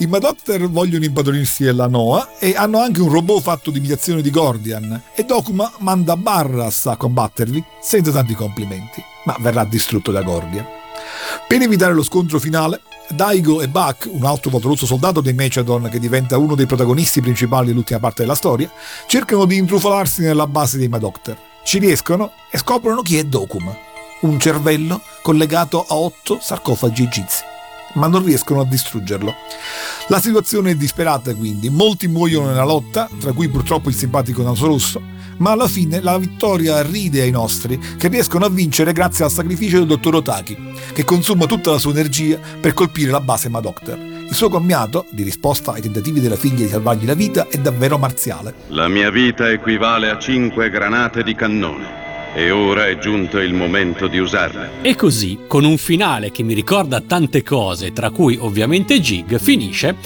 [0.00, 4.30] I Madocter vogliono impadronirsi della Noah e hanno anche un robot fatto di imitazione di
[4.30, 10.66] Gordian e Dokuma manda Barras a combattervi senza tanti complimenti, ma verrà distrutto da Gordian.
[11.48, 15.98] Per evitare lo scontro finale, Daigo e Buck, un altro valoroso soldato dei Mechadon che
[15.98, 18.70] diventa uno dei protagonisti principali dell'ultima parte della storia,
[19.06, 21.38] cercano di intrufolarsi nella base dei Madocter.
[21.64, 23.85] Ci riescono e scoprono chi è Dokuma,
[24.20, 27.42] un cervello collegato a otto sarcofagi egizi.
[27.94, 29.34] Ma non riescono a distruggerlo.
[30.08, 34.66] La situazione è disperata quindi, molti muoiono nella lotta, tra cui purtroppo il simpatico naso
[34.66, 35.00] rosso,
[35.38, 39.78] ma alla fine la vittoria ride ai nostri, che riescono a vincere grazie al sacrificio
[39.78, 40.56] del dottor Otaki,
[40.92, 43.98] che consuma tutta la sua energia per colpire la base Madocter.
[43.98, 47.96] Il suo commiato, di risposta ai tentativi della figlia di salvargli la vita, è davvero
[47.96, 48.54] marziale.
[48.68, 52.15] La mia vita equivale a cinque granate di cannone.
[52.38, 54.82] E ora è giunto il momento di usarle.
[54.82, 59.96] E così, con un finale che mi ricorda tante cose, tra cui ovviamente Jig, finisce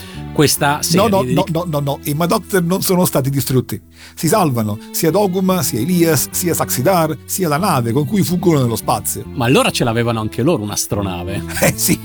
[0.40, 1.06] questa serie.
[1.06, 3.78] No, no, di- no, no, no, no, i Madocter non sono stati distrutti.
[4.14, 8.76] Si salvano sia Doguma, sia Elias, sia Saxidar, sia la nave con cui fuggono nello
[8.76, 9.22] spazio.
[9.34, 11.48] Ma allora ce l'avevano anche loro un'astronave.
[11.60, 12.00] Eh sì,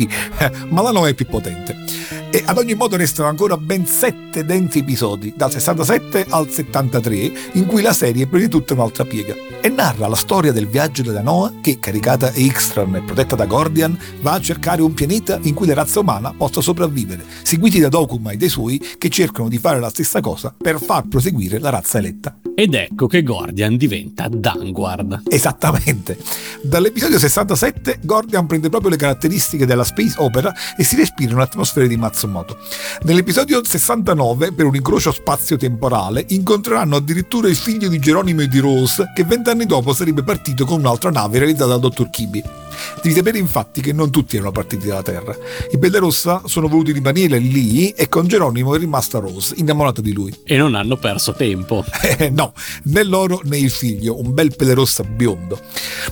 [0.67, 1.77] ma la nave è più potente.
[2.29, 7.65] E ad ogni modo restano ancora ben sette denti episodi, dal 67 al 73, in
[7.65, 9.33] cui la serie prende tutta un'altra piega.
[9.61, 13.45] E narra la storia del viaggio della Noah che, caricata a Ixtran e protetta da
[13.45, 17.88] Gordian, va a cercare un pianeta in cui la razza umana possa sopravvivere, seguiti da
[17.88, 21.69] Dokuma e dei suoi che cercano di fare la stessa cosa per far proseguire la
[21.69, 22.39] razza eletta.
[22.57, 25.23] Ed ecco che Gordian diventa Danguard.
[25.28, 26.17] Esattamente.
[26.61, 31.97] Dall'episodio 67 Gordian prende proprio le caratteristiche della space opera e si respira un'atmosfera di
[31.97, 32.57] Matsumoto.
[33.03, 39.11] Nell'episodio 69, per un incrocio spazio-temporale, incontreranno addirittura il figlio di Geronimo e di Rose,
[39.13, 42.64] che vent'anni dopo sarebbe partito con un'altra nave realizzata dal dottor Kibi.
[43.01, 45.36] Devi sapere infatti che non tutti erano partiti dalla Terra.
[45.71, 50.34] I Bellerossa sono voluti rimanere lì e con Geronimo è rimasta Rose, innamorata di lui.
[50.43, 51.84] E non hanno perso tempo.
[52.17, 52.53] Eh, no,
[52.84, 55.59] né loro né il figlio, un bel pelerossa biondo.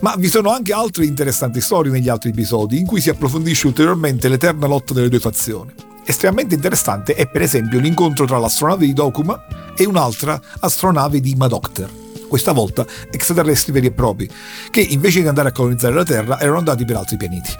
[0.01, 4.27] Ma vi sono anche altre interessanti storie negli altri episodi in cui si approfondisce ulteriormente
[4.27, 5.71] l'eterna lotta delle due fazioni.
[6.05, 12.02] Estremamente interessante è per esempio l'incontro tra l'astronave di Dokuma e un'altra astronave di Madocter.
[12.33, 14.27] Questa volta extraterrestri veri e propri,
[14.71, 17.51] che invece di andare a colonizzare la Terra erano andati per altri pianeti.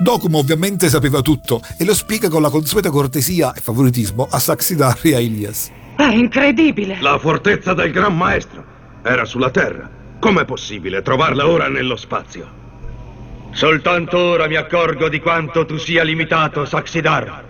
[0.00, 4.98] Dokuma ovviamente sapeva tutto e lo spiega con la consueta cortesia e favoritismo a Saxidar
[5.02, 5.70] e a Ilias.
[5.94, 6.98] È incredibile.
[7.00, 8.64] La fortezza del Gran Maestro
[9.04, 9.88] era sulla Terra.
[10.18, 12.48] Com'è possibile trovarla ora nello spazio?
[13.52, 17.44] Soltanto ora mi accorgo di quanto tu sia limitato, Saxidar.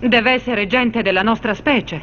[0.00, 2.02] Deve essere gente della nostra specie.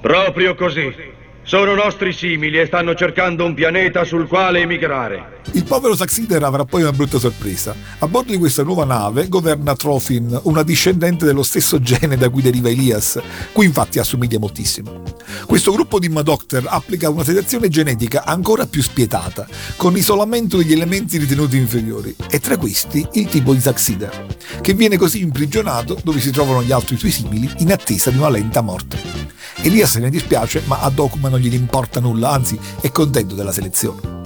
[0.00, 1.20] Proprio così.
[1.44, 5.40] Sono nostri simili e stanno cercando un pianeta sul quale emigrare.
[5.52, 7.74] Il povero Saxider avrà poi una brutta sorpresa.
[7.98, 12.42] A bordo di questa nuova nave governa Trofin, una discendente dello stesso gene da cui
[12.42, 13.20] deriva Elias,
[13.52, 15.02] cui infatti assomiglia moltissimo.
[15.44, 21.18] Questo gruppo di Madocter applica una selezione genetica ancora più spietata, con isolamento degli elementi
[21.18, 24.26] ritenuti inferiori, e tra questi il tipo di Saxider,
[24.60, 28.30] che viene così imprigionato dove si trovano gli altri suoi simili in attesa di una
[28.30, 29.30] lenta morte.
[29.62, 33.52] Elias se ne dispiace, ma a Dokuma non gli importa nulla, anzi è contento della
[33.52, 34.20] selezione.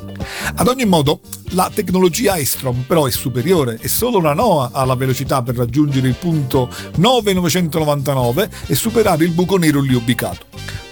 [0.54, 1.20] Ad ogni modo,
[1.50, 6.08] la tecnologia Estrom però è superiore e solo una Noa ha la velocità per raggiungere
[6.08, 10.46] il punto 9999 e superare il buco nero lì ubicato,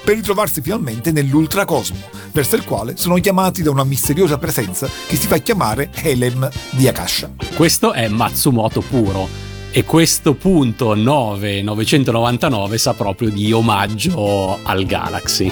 [0.04, 5.26] per ritrovarsi finalmente nell'ultracosmo, verso il quale sono chiamati da una misteriosa presenza che si
[5.26, 7.30] fa chiamare Helem di Akasha.
[7.54, 9.53] Questo è Matsumoto puro.
[9.76, 15.50] E questo punto 9999 sa proprio di omaggio al Galaxy.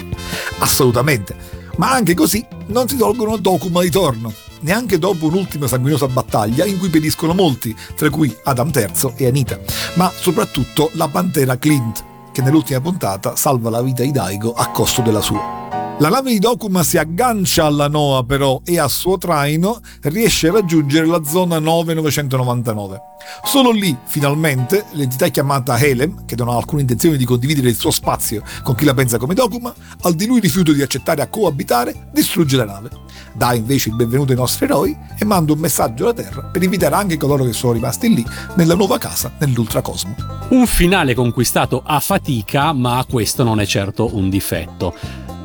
[0.61, 1.35] Assolutamente.
[1.79, 6.79] Ma anche così non si tolgono Dokuma di torno, neanche dopo un'ultima sanguinosa battaglia in
[6.79, 9.59] cui periscono molti, tra cui Adam III e Anita,
[9.95, 15.03] ma soprattutto la pantera Clint, che nell'ultima puntata salva la vita di Daigo a costo
[15.03, 15.82] della sua.
[16.03, 20.53] La nave di Dokuma si aggancia alla Noa però e a suo traino riesce a
[20.55, 23.01] raggiungere la zona 9999.
[23.45, 27.93] Solo lì, finalmente, l'entità chiamata Helem, che non ha alcuna intenzione di condividere il suo
[27.93, 32.09] spazio con chi la pensa come Dokuma, al di lui rifiuto di accettare a coabitare,
[32.13, 32.91] distrugge la nave.
[33.33, 36.97] Dà invece il benvenuto ai nostri eroi e manda un messaggio alla Terra per invitare
[36.97, 38.27] anche coloro che sono rimasti lì
[38.57, 40.17] nella nuova casa nell'ultracosmo.
[40.51, 44.95] Un finale conquistato a fatica, ma questo non è certo un difetto.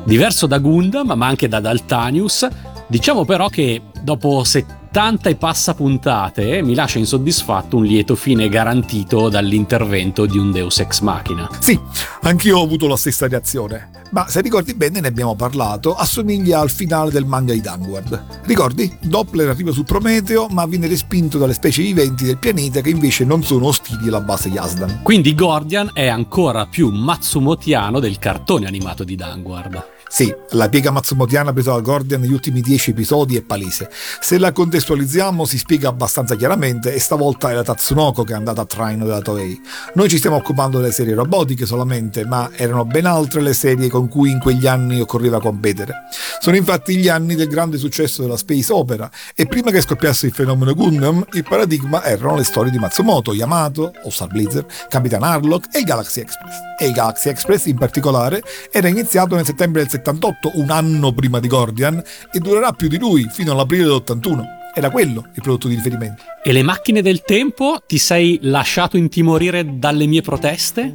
[0.08, 2.48] Diverso da Gundam, ma anche da Daltanius,
[2.86, 9.28] diciamo però che dopo 70 e passa puntate mi lascia insoddisfatto un lieto fine garantito
[9.28, 11.46] dall'intervento di un Deus ex machina.
[11.58, 11.78] Sì,
[12.22, 13.90] anch'io ho avuto la stessa reazione.
[14.12, 18.40] Ma se ricordi bene, ne abbiamo parlato, assomiglia al finale del manga di Danguard.
[18.46, 18.90] Ricordi?
[19.02, 23.42] Doppler arriva su Prometeo, ma viene respinto dalle specie viventi del pianeta che invece non
[23.44, 25.00] sono ostili alla base Yasdan.
[25.02, 29.96] Quindi Gordian è ancora più Matsumotiano del cartone animato di Danguard.
[30.08, 33.90] Sì, la piega matsumotiana presa da Gordian negli ultimi dieci episodi è palese.
[34.20, 38.62] Se la contestualizziamo si spiega abbastanza chiaramente e stavolta è la Tatsunoko che è andata
[38.62, 39.60] a traino della Toei.
[39.94, 44.08] Noi ci stiamo occupando delle serie robotiche solamente, ma erano ben altre le serie con
[44.08, 45.92] cui in quegli anni occorreva competere.
[46.40, 50.32] Sono infatti gli anni del grande successo della space opera e prima che scoppiasse il
[50.32, 55.74] fenomeno Gundam, il paradigma erano le storie di Matsumoto, Yamato, o Star Blizzard, Capitan Harlock
[55.74, 56.54] e il Galaxy Express.
[56.80, 61.40] E il Galaxy Express in particolare era iniziato nel settembre del 78, un anno prima
[61.40, 64.56] di Gordian, e durerà più di lui fino all'aprile dell'81.
[64.74, 66.22] Era quello il prodotto di riferimento.
[66.42, 67.82] E le macchine del tempo?
[67.84, 70.94] Ti sei lasciato intimorire dalle mie proteste?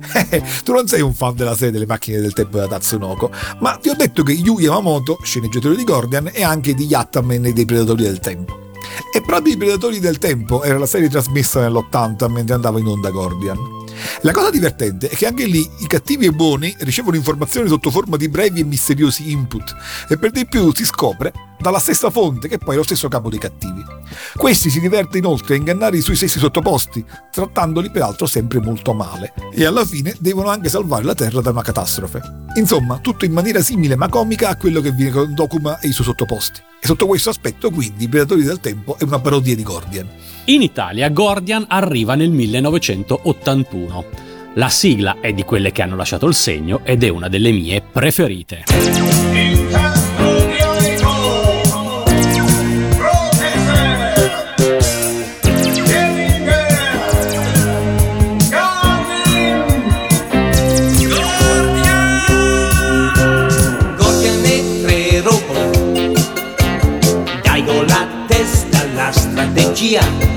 [0.64, 3.30] tu non sei un fan della serie delle macchine del tempo della Tatsunoko,
[3.60, 7.54] ma ti ho detto che Yu Yamamoto, sceneggiatore di Gordian, è anche di Yattaman e
[7.54, 8.70] dei Predatori del Tempo.
[9.14, 13.10] E proprio i Predatori del Tempo era la serie trasmessa nell'80 mentre andava in onda
[13.10, 13.83] Gordian.
[14.22, 18.18] La cosa divertente è che anche lì i cattivi e buoni ricevono informazioni sotto forma
[18.18, 19.76] di brevi e misteriosi input
[20.08, 23.30] e per di più si scopre dalla stessa fonte che poi è lo stesso capo
[23.30, 23.84] dei cattivi.
[24.36, 29.34] Questi si diverte inoltre a ingannare i suoi stessi sottoposti, trattandoli peraltro sempre molto male,
[29.54, 32.22] e alla fine devono anche salvare la Terra da una catastrofe.
[32.56, 35.92] Insomma, tutto in maniera simile ma comica a quello che viene con Dokuma e i
[35.92, 36.60] suoi sottoposti.
[36.82, 40.10] E sotto questo aspetto, quindi, Predatori del Tempo è una parodia di Gordian.
[40.46, 44.06] In Italia Gordian arriva nel 1981.
[44.56, 47.82] La sigla è di quelle che hanno lasciato il segno ed è una delle mie
[47.82, 48.66] preferite.
[69.84, 70.33] Gordian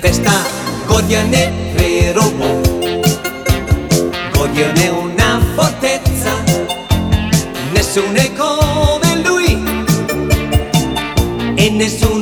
[0.00, 0.44] tempesta
[1.76, 2.68] e robot
[4.32, 6.30] Gordian è una fortezza
[7.72, 9.62] Nessuno è come lui.
[11.56, 12.15] E nessuno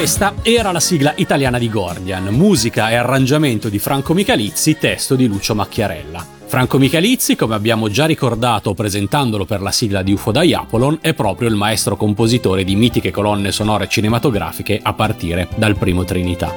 [0.00, 5.26] questa era la sigla italiana di Gordian, musica e arrangiamento di Franco Michalizzi, testo di
[5.26, 6.26] Lucio Macchiarella.
[6.46, 11.50] Franco Michalizzi, come abbiamo già ricordato presentandolo per la sigla di UFO Diapolon, è proprio
[11.50, 16.50] il maestro compositore di mitiche colonne sonore cinematografiche a partire dal primo Trinità.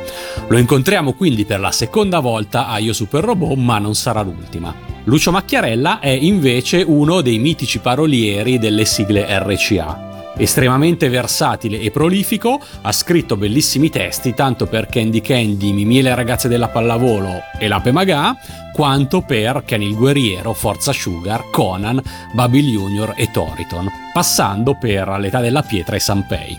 [0.47, 4.73] Lo incontriamo quindi per la seconda volta a Io Super Robot, ma non sarà l'ultima.
[5.03, 10.11] Lucio Macchiarella è invece uno dei mitici parolieri delle sigle RCA.
[10.35, 16.15] Estremamente versatile e prolifico, ha scritto bellissimi testi tanto per Candy Candy, Mimì e le
[16.15, 18.35] ragazze della pallavolo e l'Ape Magà,
[18.73, 22.01] quanto per Ken il guerriero, Forza Sugar, Conan,
[22.33, 26.57] Babil Junior e Toriton, passando per L'età della pietra e Sanpei.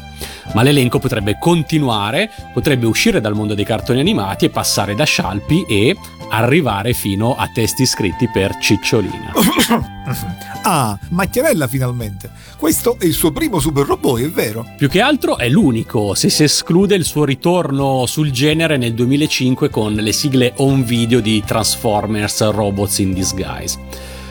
[0.53, 5.65] Ma l'elenco potrebbe continuare, potrebbe uscire dal mondo dei cartoni animati e passare da Scialpi
[5.69, 5.97] e
[6.31, 9.33] arrivare fino a testi scritti per Cicciolina.
[10.67, 12.31] Ah, Macchiarella finalmente.
[12.57, 14.67] Questo è il suo primo super robot, è vero?
[14.79, 19.69] Più che altro è l'unico, se si esclude il suo ritorno sul genere nel 2005
[19.69, 23.79] con le sigle home video di Transformers Robots in Disguise.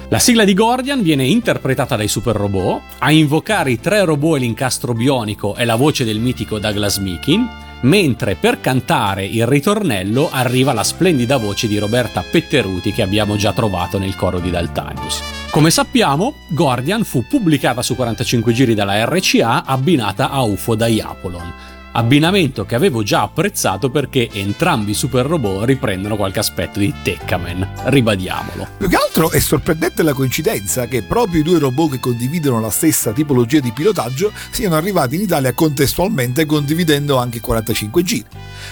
[0.09, 4.39] La sigla di Gordian viene interpretata dai super robot, a invocare i tre robot e
[4.39, 7.47] l'incastro bionico è la voce del mitico Douglas Meekin,
[7.84, 13.53] mentre per cantare il ritornello arriva la splendida voce di Roberta Petteruti che abbiamo già
[13.53, 15.21] trovato nel coro di Daltanius.
[15.49, 21.53] Come sappiamo, Gordian fu pubblicata su 45 giri dalla RCA abbinata a UFO Diapolon,
[21.93, 27.69] abbinamento che avevo già apprezzato perché entrambi i super robot riprendono qualche aspetto di Tekkaman,
[27.85, 28.67] ribadiamolo.
[28.77, 32.69] Più che altro è sorprendente la coincidenza che proprio i due robot che condividono la
[32.69, 38.25] stessa tipologia di pilotaggio siano arrivati in Italia contestualmente condividendo anche 45 giri.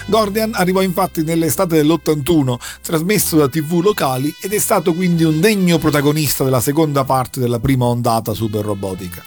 [0.06, 5.78] Gordian arrivò infatti nell'estate dell'81, trasmesso da tv locali ed è stato quindi un degno
[5.78, 9.22] protagonista della seconda parte della prima ondata super robotica.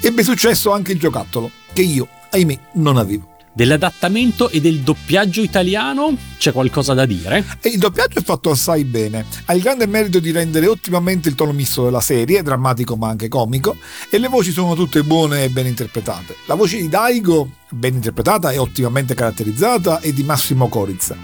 [0.00, 3.38] Ebbe successo anche il giocattolo, che io, ahimè, non avevo.
[3.52, 7.44] Dell'adattamento e del doppiaggio italiano c'è qualcosa da dire?
[7.60, 11.34] E il doppiaggio è fatto assai bene, ha il grande merito di rendere ottimamente il
[11.34, 13.76] tono misto della serie, drammatico ma anche comico,
[14.08, 16.36] e le voci sono tutte buone e ben interpretate.
[16.46, 21.16] La voce di Daigo, ben interpretata e ottimamente caratterizzata, è di Massimo Corizza.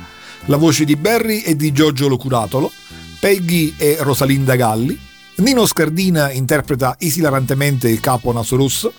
[0.47, 2.73] La voce di Barry è di Giorgio Locuratolo,
[3.21, 4.99] Peggy è Rosalinda Galli,
[5.37, 8.93] Nino Scardina interpreta esilarantemente il capo Naso Rosso,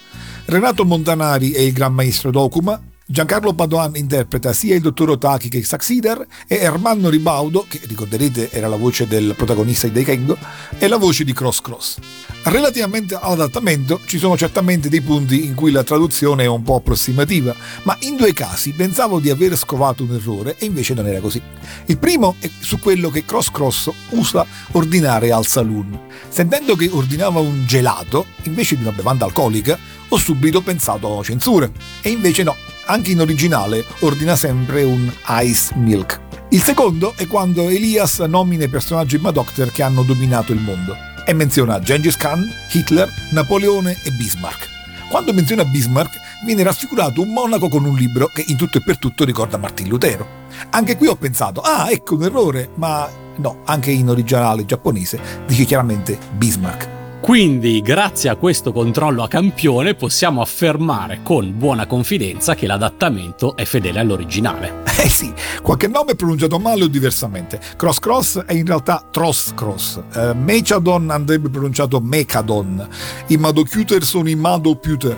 [0.46, 2.80] Renato Montanari è il gran maestro Dokuma,
[3.10, 8.68] Giancarlo Padoan interpreta sia il dottor Otaki che Saxider e Ermanno Ribaudo, che ricorderete era
[8.68, 10.38] la voce del protagonista di Daikengo,
[10.78, 11.98] è la voce di Cross Cross.
[12.44, 17.56] Relativamente all'adattamento ci sono certamente dei punti in cui la traduzione è un po' approssimativa,
[17.84, 21.42] ma in due casi pensavo di aver scovato un errore e invece non era così.
[21.86, 25.98] Il primo è su quello che Cross Cross usa ordinare al saloon.
[26.28, 29.80] Sentendo che ordinava un gelato invece di una bevanda alcolica,
[30.10, 31.72] ho subito pensato censure.
[32.02, 32.56] E invece no,
[32.88, 36.20] anche in originale ordina sempre un ice milk.
[36.50, 41.34] Il secondo è quando Elias nomina i personaggi Madocter che hanno dominato il mondo e
[41.34, 44.70] menziona Gengis Khan, Hitler, Napoleone e Bismarck.
[45.10, 48.98] Quando menziona Bismarck viene raffigurato un monaco con un libro che in tutto e per
[48.98, 50.46] tutto ricorda Martin Lutero.
[50.70, 55.66] Anche qui ho pensato, ah ecco un errore, ma no, anche in originale giapponese dice
[55.66, 56.97] chiaramente Bismarck.
[57.20, 63.66] Quindi, grazie a questo controllo a campione, possiamo affermare con buona confidenza che l'adattamento è
[63.66, 64.86] fedele all'originale.
[64.98, 67.62] Eh sì, qualche nome è pronunciato male o diversamente.
[67.78, 70.02] Cross Cross è in realtà Tross Cross.
[70.12, 72.86] Eh, Mechadon andrebbe pronunciato Mechadon.
[73.28, 75.16] I Madocuter sono i Madoputer.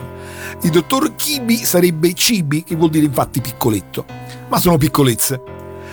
[0.63, 4.05] Il dottor Kibi sarebbe Cibi, che vuol dire infatti piccoletto.
[4.49, 5.41] Ma sono piccolezze.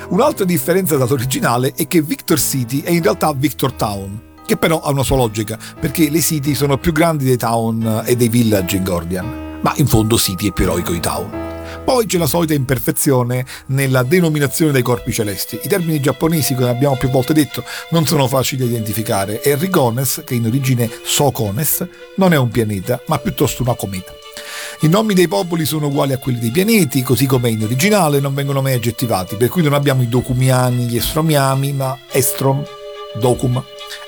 [0.08, 4.90] Un'altra differenza dall'originale è che Victor City è in realtà Victor Town, che però ha
[4.90, 8.84] una sua logica, perché le city sono più grandi dei town e dei village in
[8.84, 9.58] Gordian.
[9.60, 11.44] Ma in fondo City è più eroico di town.
[11.84, 15.58] Poi c'è la solita imperfezione nella denominazione dei corpi celesti.
[15.62, 20.22] I termini giapponesi, come abbiamo più volte detto, non sono facili da identificare e Rigones,
[20.24, 21.86] che in origine Socones,
[22.16, 24.12] non è un pianeta, ma piuttosto una cometa.
[24.80, 28.34] I nomi dei popoli sono uguali a quelli dei pianeti, così come in originale non
[28.34, 32.64] vengono mai aggettivati, per cui non abbiamo i documiani, gli estromiami, ma estrom,
[33.18, 33.62] docum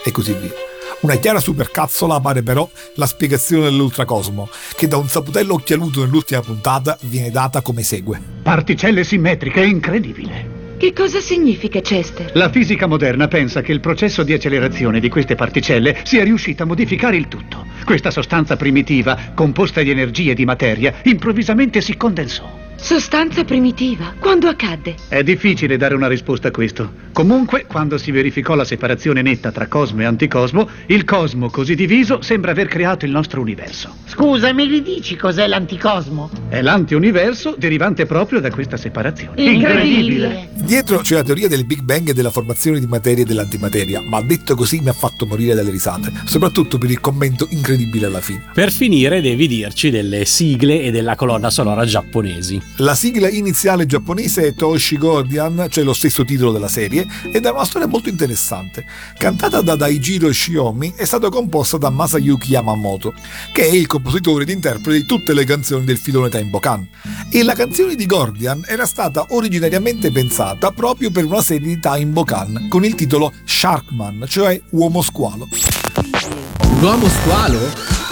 [0.04, 0.52] e così via.
[1.00, 6.98] Una chiara supercazzola appare però la spiegazione dell'ultracosmo, che da un saputello occhialuto nell'ultima puntata
[7.02, 8.20] viene data come segue.
[8.42, 10.56] Particelle simmetriche, incredibile.
[10.76, 12.30] Che cosa significa, Chester?
[12.34, 16.66] La fisica moderna pensa che il processo di accelerazione di queste particelle sia riuscito a
[16.66, 17.66] modificare il tutto.
[17.84, 22.67] Questa sostanza primitiva, composta di energia e di materia, improvvisamente si condensò.
[22.80, 24.14] Sostanza primitiva.
[24.18, 24.94] Quando accadde?
[25.08, 27.06] È difficile dare una risposta a questo.
[27.12, 32.22] Comunque, quando si verificò la separazione netta tra cosmo e anticosmo, il cosmo così diviso
[32.22, 33.96] sembra aver creato il nostro universo.
[34.06, 36.30] Scusa, mi ridici cos'è l'anticosmo?
[36.48, 39.42] È l'antiuniverso derivante proprio da questa separazione.
[39.42, 40.48] Incredibile.
[40.54, 44.22] Dietro c'è la teoria del Big Bang e della formazione di materia e dell'antimateria, ma
[44.22, 48.44] detto così mi ha fatto morire dalle risate, soprattutto per il commento incredibile alla fine.
[48.54, 52.67] Per finire, devi dirci delle sigle e della colonna sonora giapponesi.
[52.76, 57.50] La sigla iniziale giapponese è Toshi Gordian, cioè lo stesso titolo della serie, ed è
[57.50, 58.84] una storia molto interessante.
[59.18, 63.14] Cantata da Daijiro Shiomi, è stata composta da Masayuki Yamamoto,
[63.52, 66.88] che è il compositore ed interprete di tutte le canzoni del filone Taimbokan.
[67.30, 72.68] E la canzone di Gordian era stata originariamente pensata proprio per una serie di Taimbokan
[72.68, 75.48] con il titolo Sharkman, cioè Uomo Squalo.
[76.80, 77.58] L'uomo squalo?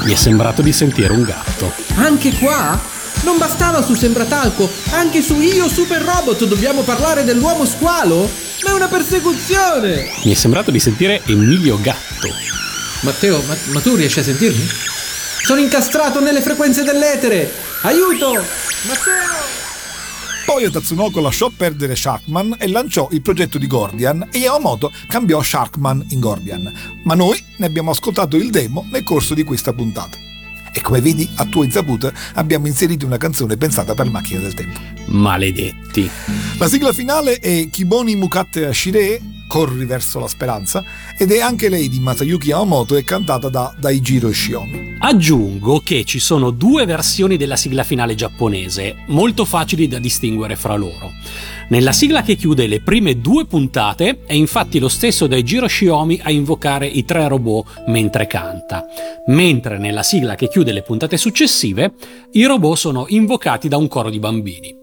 [0.05, 1.73] Mi è sembrato di sentire un gatto.
[1.95, 2.96] Anche qua?
[3.27, 8.31] Non bastava su Sembratalco, anche su Io Super Robot dobbiamo parlare dell'uomo squalo?
[8.63, 10.13] Ma è una persecuzione!
[10.23, 12.29] Mi è sembrato di sentire Emilio Gatto.
[13.01, 14.65] Matteo, ma, ma tu riesci a sentirmi?
[15.45, 17.53] Sono incastrato nelle frequenze dell'etere!
[17.83, 18.31] Aiuto!
[18.87, 19.35] Matteo!
[20.47, 26.07] Poi Tatsunoko lasciò perdere Sharkman e lanciò il progetto di Gordian e Yamamoto cambiò Sharkman
[26.11, 26.73] in Gordian.
[27.03, 30.26] Ma noi ne abbiamo ascoltato il demo nel corso di questa puntata.
[30.77, 34.79] E come vedi, a tua insaputa, abbiamo inserito una canzone pensata per macchina del tempo.
[35.07, 36.07] Maledetti.
[36.59, 39.19] La sigla finale è Kiboni Mukatte Ashire,
[39.49, 40.85] Corri verso la speranza,
[41.17, 44.97] ed è anche lei di Masayuki Yamamoto e cantata da Daijiro Shiomi.
[44.99, 50.75] Aggiungo che ci sono due versioni della sigla finale giapponese, molto facili da distinguere fra
[50.75, 51.11] loro.
[51.69, 56.31] Nella sigla che chiude le prime due puntate è infatti lo stesso Daijiro Shiomi a
[56.31, 58.87] invocare i tre robot mentre canta,
[59.27, 61.95] mentre nella sigla che chiude le puntate successive
[62.33, 64.77] i robot sono invocati da un coro di bambini.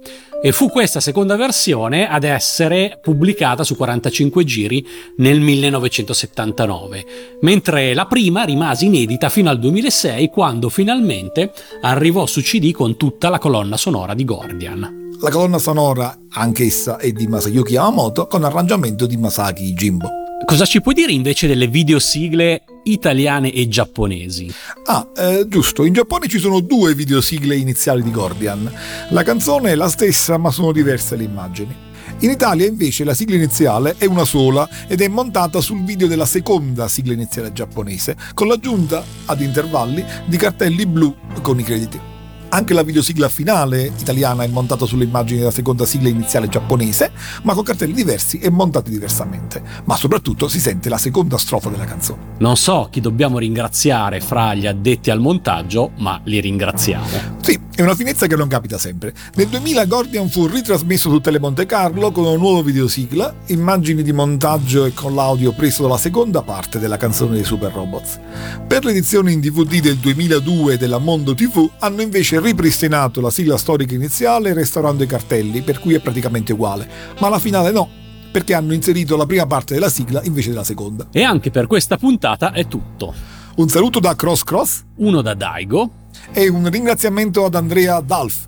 [0.45, 4.85] E fu questa seconda versione ad essere pubblicata su 45 giri
[5.19, 7.05] nel 1979,
[7.43, 13.29] mentre la prima rimase inedita fino al 2006 quando finalmente arrivò su CD con tutta
[13.29, 15.11] la colonna sonora di Gordian.
[15.21, 20.22] La colonna sonora, anch'essa, è di Masayuki Yamamoto con arrangiamento di Masaki Jimbo.
[20.45, 24.53] Cosa ci puoi dire invece delle videosigle italiane e giapponesi?
[24.85, 28.71] Ah, eh, giusto, in Giappone ci sono due videosigle iniziali di Gordian.
[29.09, 31.75] La canzone è la stessa, ma sono diverse le immagini.
[32.19, 36.25] In Italia invece la sigla iniziale è una sola ed è montata sul video della
[36.25, 42.12] seconda sigla iniziale giapponese, con l'aggiunta, ad intervalli, di cartelli blu con i crediti.
[42.53, 47.55] Anche la videosigla finale italiana è montata sulle immagini della seconda sigla iniziale giapponese, ma
[47.55, 49.59] con cartelli diversi e montati diversamente.
[49.85, 52.35] Ma soprattutto si sente la seconda strofa della canzone.
[52.37, 57.07] Non so chi dobbiamo ringraziare fra gli addetti al montaggio, ma li ringraziamo.
[57.41, 59.15] Sì, è una finezza che non capita sempre.
[59.33, 64.85] Nel 2000 Gordian fu ritrasmesso su Telemonte Carlo con una nuova videosigla, immagini di montaggio
[64.85, 68.19] e con l'audio preso dalla seconda parte della canzone dei Super Robots.
[68.67, 73.95] Per l'edizione in DVD del 2002 della Mondo TV hanno invece ripristinato la sigla storica
[73.95, 76.87] iniziale restaurando i cartelli, per cui è praticamente uguale,
[77.19, 77.89] ma la finale no,
[78.31, 81.07] perché hanno inserito la prima parte della sigla invece della seconda.
[81.11, 83.13] E anche per questa puntata è tutto.
[83.55, 85.89] Un saluto da Cross Cross, uno da Daigo
[86.31, 88.47] e un ringraziamento ad Andrea Dalf.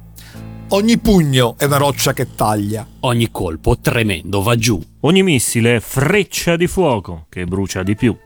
[0.70, 2.86] Ogni pugno è una roccia che taglia.
[3.02, 4.82] Ogni colpo tremendo va giù.
[5.02, 8.18] Ogni missile è freccia di fuoco che brucia di più.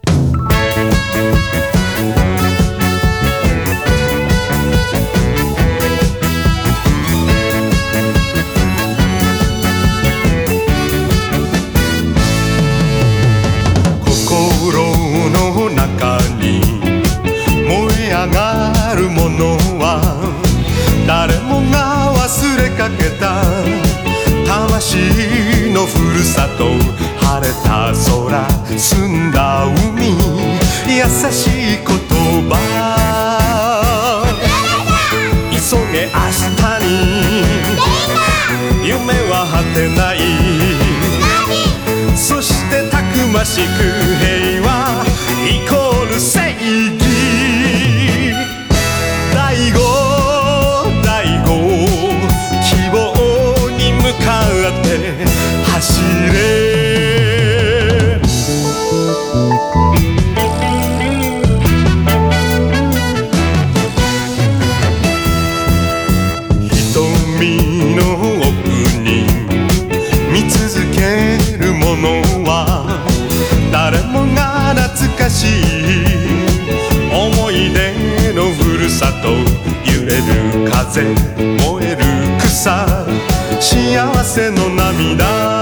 [22.97, 23.43] けた
[24.45, 24.97] 魂
[25.73, 26.65] のふるさと
[27.19, 30.07] 晴れた空澄んだ海
[30.87, 31.87] 優しい言
[32.49, 32.53] 葉。
[35.51, 35.57] 急
[35.91, 36.11] げ明
[36.41, 36.87] 日に。
[38.87, 40.17] 夢は果てない。
[42.15, 43.67] そしてたくましく
[80.91, 82.01] 風燃える
[82.39, 82.87] 草
[83.59, 85.61] 幸せの涙。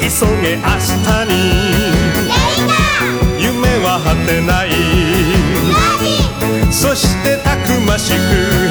[0.00, 1.32] 急げ明日に。
[3.38, 4.70] 夢は果てない。
[6.72, 8.63] そしてたくましく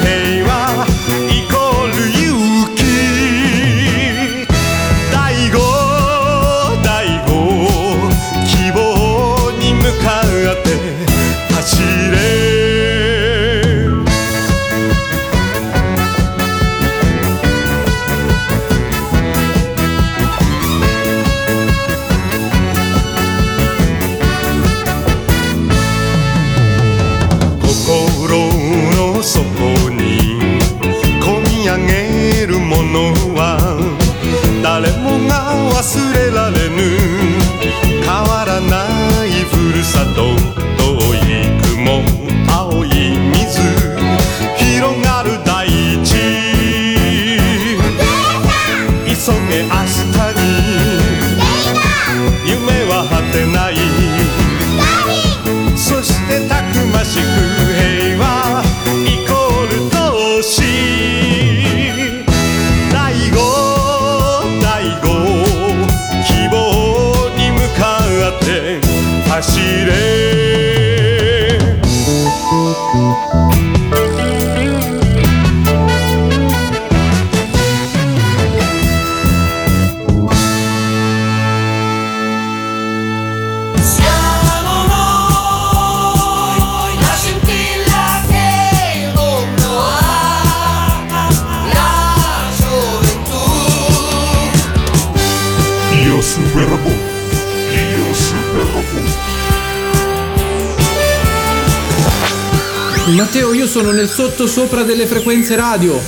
[103.64, 105.98] io sono nel sottosopra delle frequenze radio.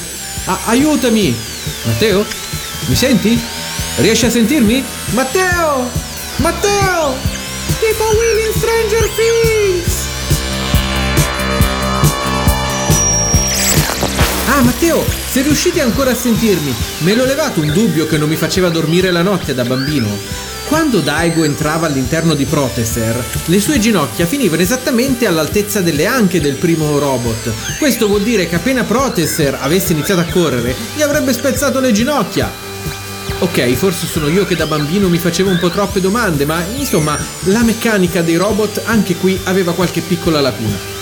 [0.45, 1.35] A- aiutami!
[1.85, 2.23] Matteo?
[2.87, 3.41] Mi senti?
[3.97, 4.85] Riesci a sentirmi?
[5.13, 5.89] Matteo!
[6.37, 7.15] Matteo!
[7.81, 10.05] Tipo Willy in Stranger Things!
[14.49, 18.37] Ah, Matteo, se riuscite ancora a sentirmi, me l'ho levato un dubbio che non mi
[18.37, 20.56] faceva dormire la notte da bambino.
[20.69, 26.57] Quando Daigo entrava all'interno di Protester, le sue ginocchia finivano esattamente all'altezza delle anche del
[26.57, 27.79] primo robot.
[27.79, 32.51] Questo vuol dire che appena Protester avesse iniziato a correre, gli avrebbe spezzato le ginocchia.
[33.39, 37.17] Ok, forse sono io che da bambino mi facevo un po' troppe domande, ma insomma,
[37.45, 40.96] la meccanica dei robot anche qui aveva qualche piccola lacuna.